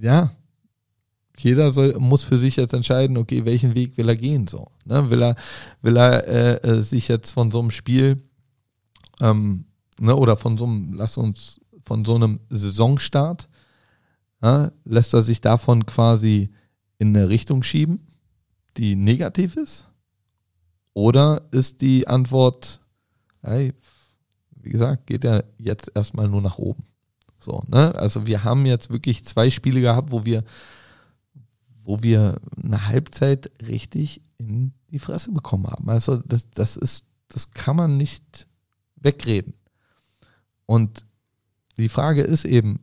ja, 0.00 0.32
jeder 1.36 1.72
soll, 1.72 1.94
muss 1.98 2.24
für 2.24 2.38
sich 2.38 2.56
jetzt 2.56 2.72
entscheiden, 2.72 3.16
okay, 3.16 3.44
welchen 3.44 3.74
Weg 3.74 3.96
will 3.96 4.08
er 4.08 4.16
gehen, 4.16 4.46
so. 4.46 4.66
Ne? 4.84 5.10
Will 5.10 5.22
er, 5.22 5.36
will 5.82 5.96
er 5.96 6.26
äh, 6.26 6.54
äh, 6.68 6.82
sich 6.82 7.08
jetzt 7.08 7.32
von 7.32 7.50
so 7.50 7.60
einem 7.60 7.70
Spiel 7.70 8.22
ähm, 9.20 9.66
ne, 9.98 10.14
oder 10.16 10.36
von 10.36 10.56
so 10.56 10.64
einem, 10.64 10.92
lass 10.94 11.16
uns, 11.16 11.60
von 11.82 12.04
so 12.04 12.14
einem 12.14 12.40
Saisonstart, 12.48 13.48
ja, 14.42 14.72
lässt 14.84 15.12
er 15.12 15.22
sich 15.22 15.40
davon 15.40 15.84
quasi 15.84 16.50
in 16.98 17.16
eine 17.16 17.28
Richtung 17.28 17.62
schieben, 17.62 18.06
die 18.76 18.96
negativ 18.96 19.56
ist? 19.56 19.89
Oder 21.00 21.48
ist 21.50 21.80
die 21.80 22.06
Antwort, 22.08 22.82
hey, 23.40 23.72
wie 24.56 24.68
gesagt, 24.68 25.06
geht 25.06 25.24
ja 25.24 25.42
jetzt 25.56 25.90
erstmal 25.94 26.28
nur 26.28 26.42
nach 26.42 26.58
oben. 26.58 26.84
So, 27.38 27.64
ne? 27.68 27.94
Also 27.94 28.26
wir 28.26 28.44
haben 28.44 28.66
jetzt 28.66 28.90
wirklich 28.90 29.24
zwei 29.24 29.48
Spiele 29.48 29.80
gehabt, 29.80 30.12
wo 30.12 30.26
wir, 30.26 30.44
wo 31.82 32.02
wir 32.02 32.36
eine 32.62 32.86
Halbzeit 32.86 33.50
richtig 33.66 34.20
in 34.36 34.74
die 34.90 34.98
Fresse 34.98 35.32
bekommen 35.32 35.68
haben. 35.68 35.88
Also 35.88 36.18
das, 36.18 36.50
das 36.50 36.76
ist, 36.76 37.06
das 37.28 37.50
kann 37.52 37.76
man 37.76 37.96
nicht 37.96 38.46
wegreden. 38.96 39.54
Und 40.66 41.06
die 41.78 41.88
Frage 41.88 42.20
ist 42.20 42.44
eben, 42.44 42.78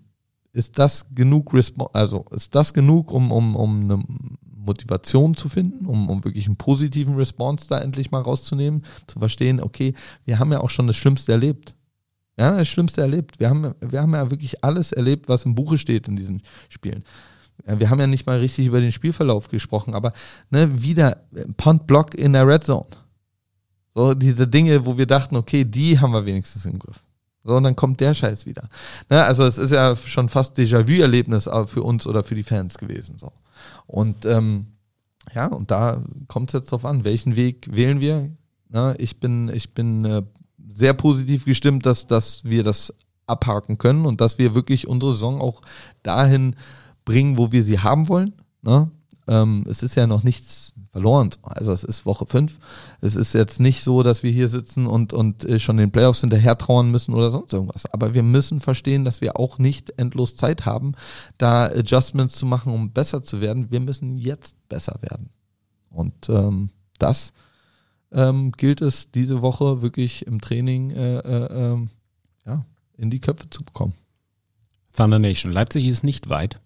ist 0.53 0.80
das 0.80 1.13
genug, 1.13 1.53
also 1.93 2.25
ist 2.32 2.56
das 2.56 2.73
genug, 2.73 3.12
um, 3.12 3.32
um, 3.32 3.56
um 3.56 3.82
eine 3.84 4.03
Motivation 4.67 5.36
zu 5.36 5.49
finden, 5.49 5.88
um, 5.88 6.10
um 6.10 6.23
wirklich 6.23 6.45
einen 6.45 6.58
positiven 6.58 7.15
Response 7.15 7.67
da 7.67 7.80
endlich 7.80 8.12
mal 8.12 8.21
rauszunehmen, 8.21 8.84
zu 9.08 9.17
verstehen, 9.17 9.60
okay, 9.60 9.95
wir 10.25 10.38
haben 10.38 10.51
ja 10.51 10.62
auch 10.62 10.69
schon 10.69 10.86
das 10.86 10.95
Schlimmste 10.95 11.32
erlebt. 11.32 11.73
Ja, 12.38 12.56
das 12.56 12.67
Schlimmste 12.67 13.01
erlebt. 13.01 13.39
Wir 13.39 13.49
haben, 13.49 13.73
wir 13.82 14.01
haben 14.01 14.13
ja 14.13 14.30
wirklich 14.30 14.63
alles 14.63 14.91
erlebt, 14.91 15.27
was 15.27 15.45
im 15.45 15.56
Buche 15.56 15.80
steht 15.80 16.08
in 16.08 16.15
diesen 16.15 16.43
Spielen. 16.69 17.03
Wir 17.65 17.89
haben 17.89 17.99
ja 17.99 18.06
nicht 18.06 18.27
mal 18.27 18.38
richtig 18.38 18.67
über 18.67 18.80
den 18.80 18.91
Spielverlauf 18.91 19.49
gesprochen, 19.49 19.95
aber 19.95 20.13
ne, 20.51 20.84
wieder 20.84 21.23
Punt-Block 21.58 22.13
in 22.13 22.34
der 22.34 22.47
Red 22.47 22.63
Zone. 22.63 22.86
So 23.95 24.13
diese 24.13 24.47
Dinge, 24.47 24.86
wo 24.86 24.95
wir 24.95 25.08
dachten, 25.08 25.36
okay, 25.36 25.65
die 25.65 25.99
haben 25.99 26.12
wir 26.12 26.23
wenigstens 26.25 26.65
im 26.67 26.77
Griff. 26.77 27.03
So, 27.43 27.56
und 27.56 27.63
dann 27.63 27.75
kommt 27.75 27.99
der 27.99 28.13
Scheiß 28.13 28.45
wieder. 28.45 28.69
Ne, 29.10 29.23
also 29.23 29.45
es 29.45 29.58
ist 29.58 29.71
ja 29.71 29.95
schon 29.95 30.30
fast 30.30 30.58
Déjà-vu-Erlebnis 30.58 31.49
für 31.65 31.82
uns 31.82 32.06
oder 32.06 32.23
für 32.23 32.36
die 32.36 32.43
Fans 32.43 32.77
gewesen. 32.77 33.17
So. 33.17 33.32
Und 33.86 34.26
ähm, 34.26 34.67
ja, 35.34 35.48
und 35.48 35.72
da 35.72 36.04
kommt 36.28 36.50
es 36.50 36.54
jetzt 36.54 36.72
drauf 36.72 36.86
an, 36.86 37.04
welchen 37.04 37.36
Weg 37.36 37.67
wählen 37.76 38.00
wir. 38.00 38.32
Ne, 38.70 38.96
ich 39.00 39.20
bin, 39.20 39.50
ich 39.50 39.74
bin 39.74 40.06
äh, 40.06 40.24
sehr 40.70 40.93
positiv 40.93 41.46
gestimmt, 41.46 41.86
dass, 41.86 42.08
dass 42.08 42.43
wir 42.43 42.63
das 42.63 42.93
abhaken 43.26 43.78
können 43.78 44.06
und 44.06 44.22
dass 44.22 44.38
wir 44.38 44.56
wirklich 44.56 44.88
unsere 44.88 45.13
Saison 45.13 45.41
auch 45.41 45.62
dahin 46.04 46.56
bringen, 47.06 47.38
wo 47.38 47.52
wir 47.52 47.63
sie 47.63 47.80
haben 47.80 48.08
wollen. 48.10 48.34
Ne? 48.62 48.89
Ähm, 49.27 49.65
es 49.67 49.83
ist 49.83 49.95
ja 49.95 50.07
noch 50.07 50.23
nichts 50.23 50.73
verloren. 50.91 51.29
Also 51.43 51.71
es 51.71 51.83
ist 51.83 52.05
Woche 52.05 52.25
fünf. 52.25 52.59
Es 53.01 53.15
ist 53.15 53.33
jetzt 53.33 53.59
nicht 53.59 53.83
so, 53.83 54.03
dass 54.03 54.23
wir 54.23 54.31
hier 54.31 54.47
sitzen 54.47 54.87
und, 54.87 55.13
und 55.13 55.45
äh, 55.45 55.59
schon 55.59 55.77
den 55.77 55.91
Playoffs 55.91 56.21
hinterher 56.21 56.57
trauern 56.57 56.89
müssen 56.91 57.13
oder 57.13 57.29
sonst 57.29 57.53
irgendwas. 57.53 57.85
Aber 57.93 58.13
wir 58.13 58.23
müssen 58.23 58.61
verstehen, 58.61 59.05
dass 59.05 59.21
wir 59.21 59.39
auch 59.39 59.59
nicht 59.59 59.93
endlos 59.97 60.35
Zeit 60.35 60.65
haben, 60.65 60.93
da 61.37 61.65
Adjustments 61.65 62.35
zu 62.35 62.45
machen, 62.45 62.73
um 62.73 62.91
besser 62.91 63.21
zu 63.21 63.41
werden. 63.41 63.69
Wir 63.69 63.79
müssen 63.79 64.17
jetzt 64.17 64.55
besser 64.69 64.97
werden. 65.01 65.29
Und 65.89 66.29
ähm, 66.29 66.69
das 66.99 67.33
ähm, 68.11 68.51
gilt 68.53 68.81
es 68.81 69.11
diese 69.11 69.41
Woche 69.41 69.81
wirklich 69.81 70.25
im 70.25 70.41
Training 70.41 70.91
äh, 70.91 71.17
äh, 71.19 71.73
ähm, 71.73 71.89
ja, 72.45 72.65
in 72.97 73.09
die 73.09 73.19
Köpfe 73.19 73.49
zu 73.49 73.63
bekommen. 73.63 73.93
Thunder 74.95 75.19
Nation. 75.19 75.51
Leipzig 75.51 75.85
ist 75.85 76.03
nicht 76.03 76.29
weit. 76.29 76.59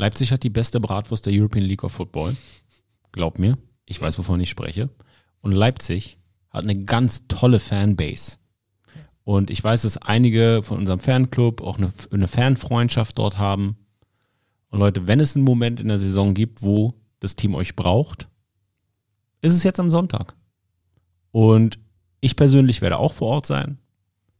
Leipzig 0.00 0.32
hat 0.32 0.42
die 0.44 0.48
beste 0.48 0.80
Bratwurst 0.80 1.26
der 1.26 1.34
European 1.34 1.66
League 1.66 1.84
of 1.84 1.92
Football. 1.92 2.34
Glaub 3.12 3.38
mir, 3.38 3.58
ich 3.84 4.00
weiß, 4.00 4.16
wovon 4.18 4.40
ich 4.40 4.48
spreche. 4.48 4.88
Und 5.42 5.52
Leipzig 5.52 6.18
hat 6.48 6.64
eine 6.64 6.78
ganz 6.78 7.28
tolle 7.28 7.60
Fanbase. 7.60 8.38
Und 9.24 9.50
ich 9.50 9.62
weiß, 9.62 9.82
dass 9.82 9.98
einige 9.98 10.62
von 10.62 10.78
unserem 10.78 11.00
Fanclub 11.00 11.60
auch 11.60 11.76
eine, 11.76 11.92
eine 12.10 12.28
Fanfreundschaft 12.28 13.18
dort 13.18 13.36
haben. 13.36 13.76
Und 14.70 14.78
Leute, 14.78 15.06
wenn 15.06 15.20
es 15.20 15.36
einen 15.36 15.44
Moment 15.44 15.80
in 15.80 15.88
der 15.88 15.98
Saison 15.98 16.32
gibt, 16.32 16.62
wo 16.62 16.94
das 17.18 17.36
Team 17.36 17.54
euch 17.54 17.76
braucht, 17.76 18.26
ist 19.42 19.52
es 19.52 19.64
jetzt 19.64 19.80
am 19.80 19.90
Sonntag. 19.90 20.34
Und 21.30 21.78
ich 22.22 22.36
persönlich 22.36 22.80
werde 22.80 22.96
auch 22.96 23.12
vor 23.12 23.28
Ort 23.28 23.44
sein 23.44 23.76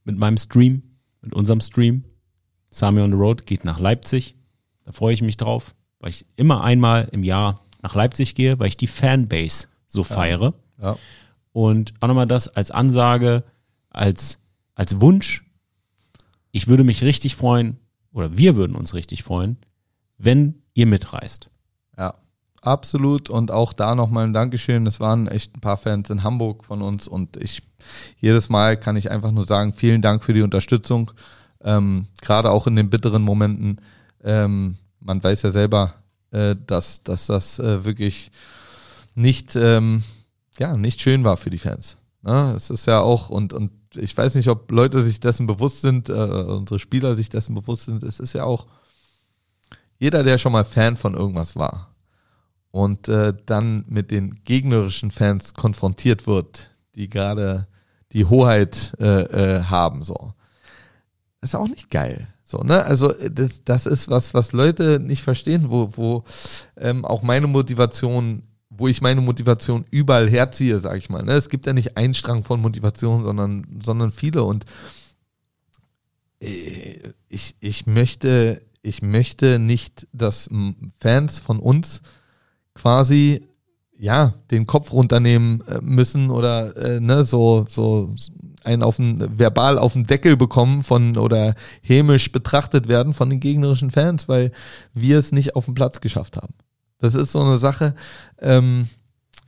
mit 0.04 0.16
meinem 0.16 0.38
Stream, 0.38 0.96
mit 1.20 1.34
unserem 1.34 1.60
Stream. 1.60 2.04
Sami 2.70 3.02
on 3.02 3.10
the 3.10 3.18
Road 3.18 3.44
geht 3.44 3.66
nach 3.66 3.78
Leipzig. 3.78 4.36
Da 4.84 4.92
freue 4.92 5.14
ich 5.14 5.22
mich 5.22 5.36
drauf, 5.36 5.74
weil 5.98 6.10
ich 6.10 6.26
immer 6.36 6.62
einmal 6.62 7.08
im 7.12 7.24
Jahr 7.24 7.60
nach 7.82 7.94
Leipzig 7.94 8.34
gehe, 8.34 8.58
weil 8.58 8.68
ich 8.68 8.76
die 8.76 8.86
Fanbase 8.86 9.68
so 9.86 10.04
feiere. 10.04 10.54
Ja. 10.80 10.92
ja. 10.92 10.96
Und 11.52 11.94
auch 12.00 12.08
nochmal 12.08 12.26
das 12.26 12.48
als 12.48 12.70
Ansage, 12.70 13.44
als, 13.90 14.38
als 14.74 15.00
Wunsch. 15.00 15.44
Ich 16.52 16.68
würde 16.68 16.84
mich 16.84 17.02
richtig 17.02 17.36
freuen, 17.36 17.78
oder 18.12 18.36
wir 18.36 18.56
würden 18.56 18.76
uns 18.76 18.94
richtig 18.94 19.22
freuen, 19.22 19.58
wenn 20.18 20.62
ihr 20.74 20.86
mitreist. 20.86 21.50
Ja. 21.96 22.14
Absolut 22.62 23.30
und 23.30 23.50
auch 23.50 23.72
da 23.72 23.94
nochmal 23.94 24.24
ein 24.24 24.34
Dankeschön. 24.34 24.86
Es 24.86 25.00
waren 25.00 25.26
echt 25.28 25.56
ein 25.56 25.60
paar 25.60 25.78
Fans 25.78 26.10
in 26.10 26.22
Hamburg 26.22 26.64
von 26.64 26.82
uns 26.82 27.08
und 27.08 27.38
ich 27.38 27.62
jedes 28.18 28.50
Mal 28.50 28.78
kann 28.78 28.96
ich 28.96 29.10
einfach 29.10 29.30
nur 29.30 29.46
sagen, 29.46 29.72
vielen 29.72 30.02
Dank 30.02 30.22
für 30.22 30.34
die 30.34 30.42
Unterstützung. 30.42 31.10
Ähm, 31.62 32.06
Gerade 32.20 32.50
auch 32.50 32.66
in 32.66 32.76
den 32.76 32.90
bitteren 32.90 33.22
Momenten. 33.22 33.80
Ähm, 34.22 34.76
man 35.00 35.22
weiß 35.22 35.42
ja 35.42 35.50
selber, 35.50 35.94
äh, 36.30 36.56
dass, 36.66 37.02
dass 37.02 37.26
das 37.26 37.58
äh, 37.58 37.84
wirklich 37.84 38.30
nicht, 39.14 39.56
ähm, 39.56 40.02
ja, 40.58 40.76
nicht 40.76 41.00
schön 41.00 41.24
war 41.24 41.36
für 41.36 41.50
die 41.50 41.58
Fans. 41.58 41.96
Ne? 42.22 42.52
Es 42.56 42.70
ist 42.70 42.86
ja 42.86 43.00
auch, 43.00 43.30
und, 43.30 43.52
und 43.52 43.72
ich 43.94 44.16
weiß 44.16 44.34
nicht, 44.34 44.48
ob 44.48 44.70
Leute 44.70 45.00
sich 45.00 45.20
dessen 45.20 45.46
bewusst 45.46 45.80
sind, 45.80 46.08
äh, 46.08 46.12
unsere 46.12 46.78
Spieler 46.78 47.14
sich 47.14 47.28
dessen 47.28 47.54
bewusst 47.54 47.86
sind, 47.86 48.02
es 48.02 48.20
ist 48.20 48.32
ja 48.34 48.44
auch 48.44 48.66
jeder, 49.98 50.22
der 50.22 50.38
schon 50.38 50.52
mal 50.52 50.64
Fan 50.64 50.96
von 50.96 51.14
irgendwas 51.14 51.56
war, 51.56 51.94
und 52.70 53.08
äh, 53.08 53.34
dann 53.46 53.84
mit 53.88 54.10
den 54.10 54.42
gegnerischen 54.44 55.10
Fans 55.10 55.54
konfrontiert 55.54 56.26
wird, 56.26 56.70
die 56.94 57.08
gerade 57.08 57.66
die 58.12 58.24
Hoheit 58.24 58.94
äh, 58.98 59.22
äh, 59.22 59.64
haben, 59.64 60.02
so. 60.02 60.34
ist 61.40 61.54
auch 61.54 61.68
nicht 61.68 61.90
geil. 61.90 62.28
So, 62.50 62.64
ne? 62.64 62.84
Also 62.84 63.12
das, 63.12 63.62
das 63.62 63.86
ist 63.86 64.10
was, 64.10 64.34
was 64.34 64.52
Leute 64.52 64.98
nicht 64.98 65.22
verstehen, 65.22 65.70
wo, 65.70 65.90
wo 65.96 66.24
ähm, 66.76 67.04
auch 67.04 67.22
meine 67.22 67.46
Motivation, 67.46 68.42
wo 68.70 68.88
ich 68.88 69.00
meine 69.00 69.20
Motivation 69.20 69.84
überall 69.92 70.28
herziehe, 70.28 70.80
sag 70.80 70.96
ich 70.96 71.10
mal. 71.10 71.22
Ne? 71.22 71.34
Es 71.34 71.48
gibt 71.48 71.66
ja 71.66 71.72
nicht 71.72 71.96
einen 71.96 72.12
Strang 72.12 72.42
von 72.42 72.60
Motivation, 72.60 73.22
sondern, 73.22 73.80
sondern 73.80 74.10
viele. 74.10 74.42
Und 74.42 74.64
äh, 76.40 76.98
ich, 77.28 77.54
ich 77.60 77.86
möchte, 77.86 78.62
ich 78.82 79.00
möchte 79.00 79.60
nicht, 79.60 80.08
dass 80.12 80.50
Fans 80.98 81.38
von 81.38 81.60
uns 81.60 82.02
quasi 82.74 83.46
ja 83.96 84.34
den 84.50 84.66
Kopf 84.66 84.92
runternehmen 84.92 85.62
äh, 85.68 85.78
müssen 85.82 86.30
oder 86.30 86.76
äh, 86.76 87.00
ne, 87.00 87.22
so 87.22 87.66
so 87.68 88.14
einen 88.64 88.82
auf 88.82 88.96
den, 88.96 89.38
verbal 89.38 89.78
auf 89.78 89.94
den 89.94 90.06
Deckel 90.06 90.36
bekommen 90.36 90.82
von 90.82 91.16
oder 91.16 91.54
hämisch 91.82 92.32
betrachtet 92.32 92.88
werden 92.88 93.14
von 93.14 93.30
den 93.30 93.40
gegnerischen 93.40 93.90
Fans, 93.90 94.28
weil 94.28 94.52
wir 94.94 95.18
es 95.18 95.32
nicht 95.32 95.56
auf 95.56 95.64
den 95.64 95.74
Platz 95.74 96.00
geschafft 96.00 96.36
haben. 96.36 96.54
Das 96.98 97.14
ist 97.14 97.32
so 97.32 97.40
eine 97.40 97.58
Sache. 97.58 97.94
Ähm, 98.40 98.88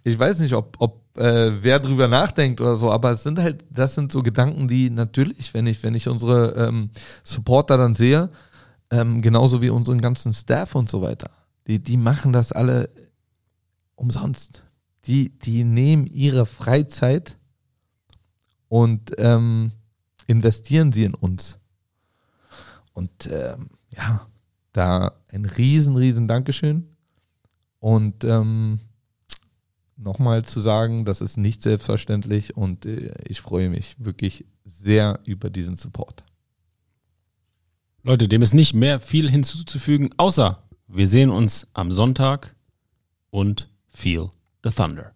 ich 0.04 0.18
weiß 0.18 0.40
nicht, 0.40 0.54
ob, 0.54 0.76
ob 0.78 1.02
äh, 1.16 1.62
wer 1.62 1.78
drüber 1.78 2.08
nachdenkt 2.08 2.60
oder 2.60 2.76
so, 2.76 2.90
aber 2.90 3.12
es 3.12 3.22
sind 3.22 3.38
halt, 3.38 3.64
das 3.70 3.94
sind 3.94 4.12
so 4.12 4.22
Gedanken, 4.22 4.68
die 4.68 4.90
natürlich, 4.90 5.52
wenn 5.54 5.66
ich, 5.66 5.82
wenn 5.82 5.94
ich 5.94 6.08
unsere 6.08 6.54
ähm, 6.56 6.90
Supporter 7.22 7.76
dann 7.76 7.94
sehe, 7.94 8.30
ähm, 8.90 9.22
genauso 9.22 9.62
wie 9.62 9.70
unseren 9.70 10.00
ganzen 10.00 10.34
Staff 10.34 10.74
und 10.74 10.88
so 10.88 11.02
weiter, 11.02 11.30
die, 11.66 11.82
die 11.82 11.96
machen 11.96 12.32
das 12.32 12.52
alle 12.52 12.88
umsonst. 13.94 14.62
Die, 15.06 15.38
die 15.38 15.64
nehmen 15.64 16.06
ihre 16.06 16.46
Freizeit 16.46 17.36
und 18.72 19.12
ähm, 19.18 19.72
investieren 20.26 20.92
sie 20.92 21.04
in 21.04 21.12
uns. 21.12 21.58
Und 22.94 23.28
ähm, 23.30 23.68
ja, 23.94 24.26
da 24.72 25.12
ein 25.30 25.44
riesen, 25.44 25.94
riesen 25.94 26.26
Dankeschön. 26.26 26.88
Und 27.80 28.24
ähm, 28.24 28.78
nochmal 29.98 30.46
zu 30.46 30.60
sagen, 30.60 31.04
das 31.04 31.20
ist 31.20 31.36
nicht 31.36 31.60
selbstverständlich 31.60 32.56
und 32.56 32.86
äh, 32.86 33.12
ich 33.28 33.42
freue 33.42 33.68
mich 33.68 33.96
wirklich 33.98 34.46
sehr 34.64 35.20
über 35.26 35.50
diesen 35.50 35.76
Support. 35.76 36.24
Leute, 38.02 38.26
dem 38.26 38.40
ist 38.40 38.54
nicht 38.54 38.72
mehr 38.72 39.00
viel 39.00 39.28
hinzuzufügen, 39.28 40.14
außer 40.16 40.62
wir 40.88 41.06
sehen 41.06 41.28
uns 41.28 41.66
am 41.74 41.90
Sonntag 41.90 42.56
und 43.28 43.68
Feel 43.90 44.30
the 44.64 44.70
Thunder. 44.70 45.12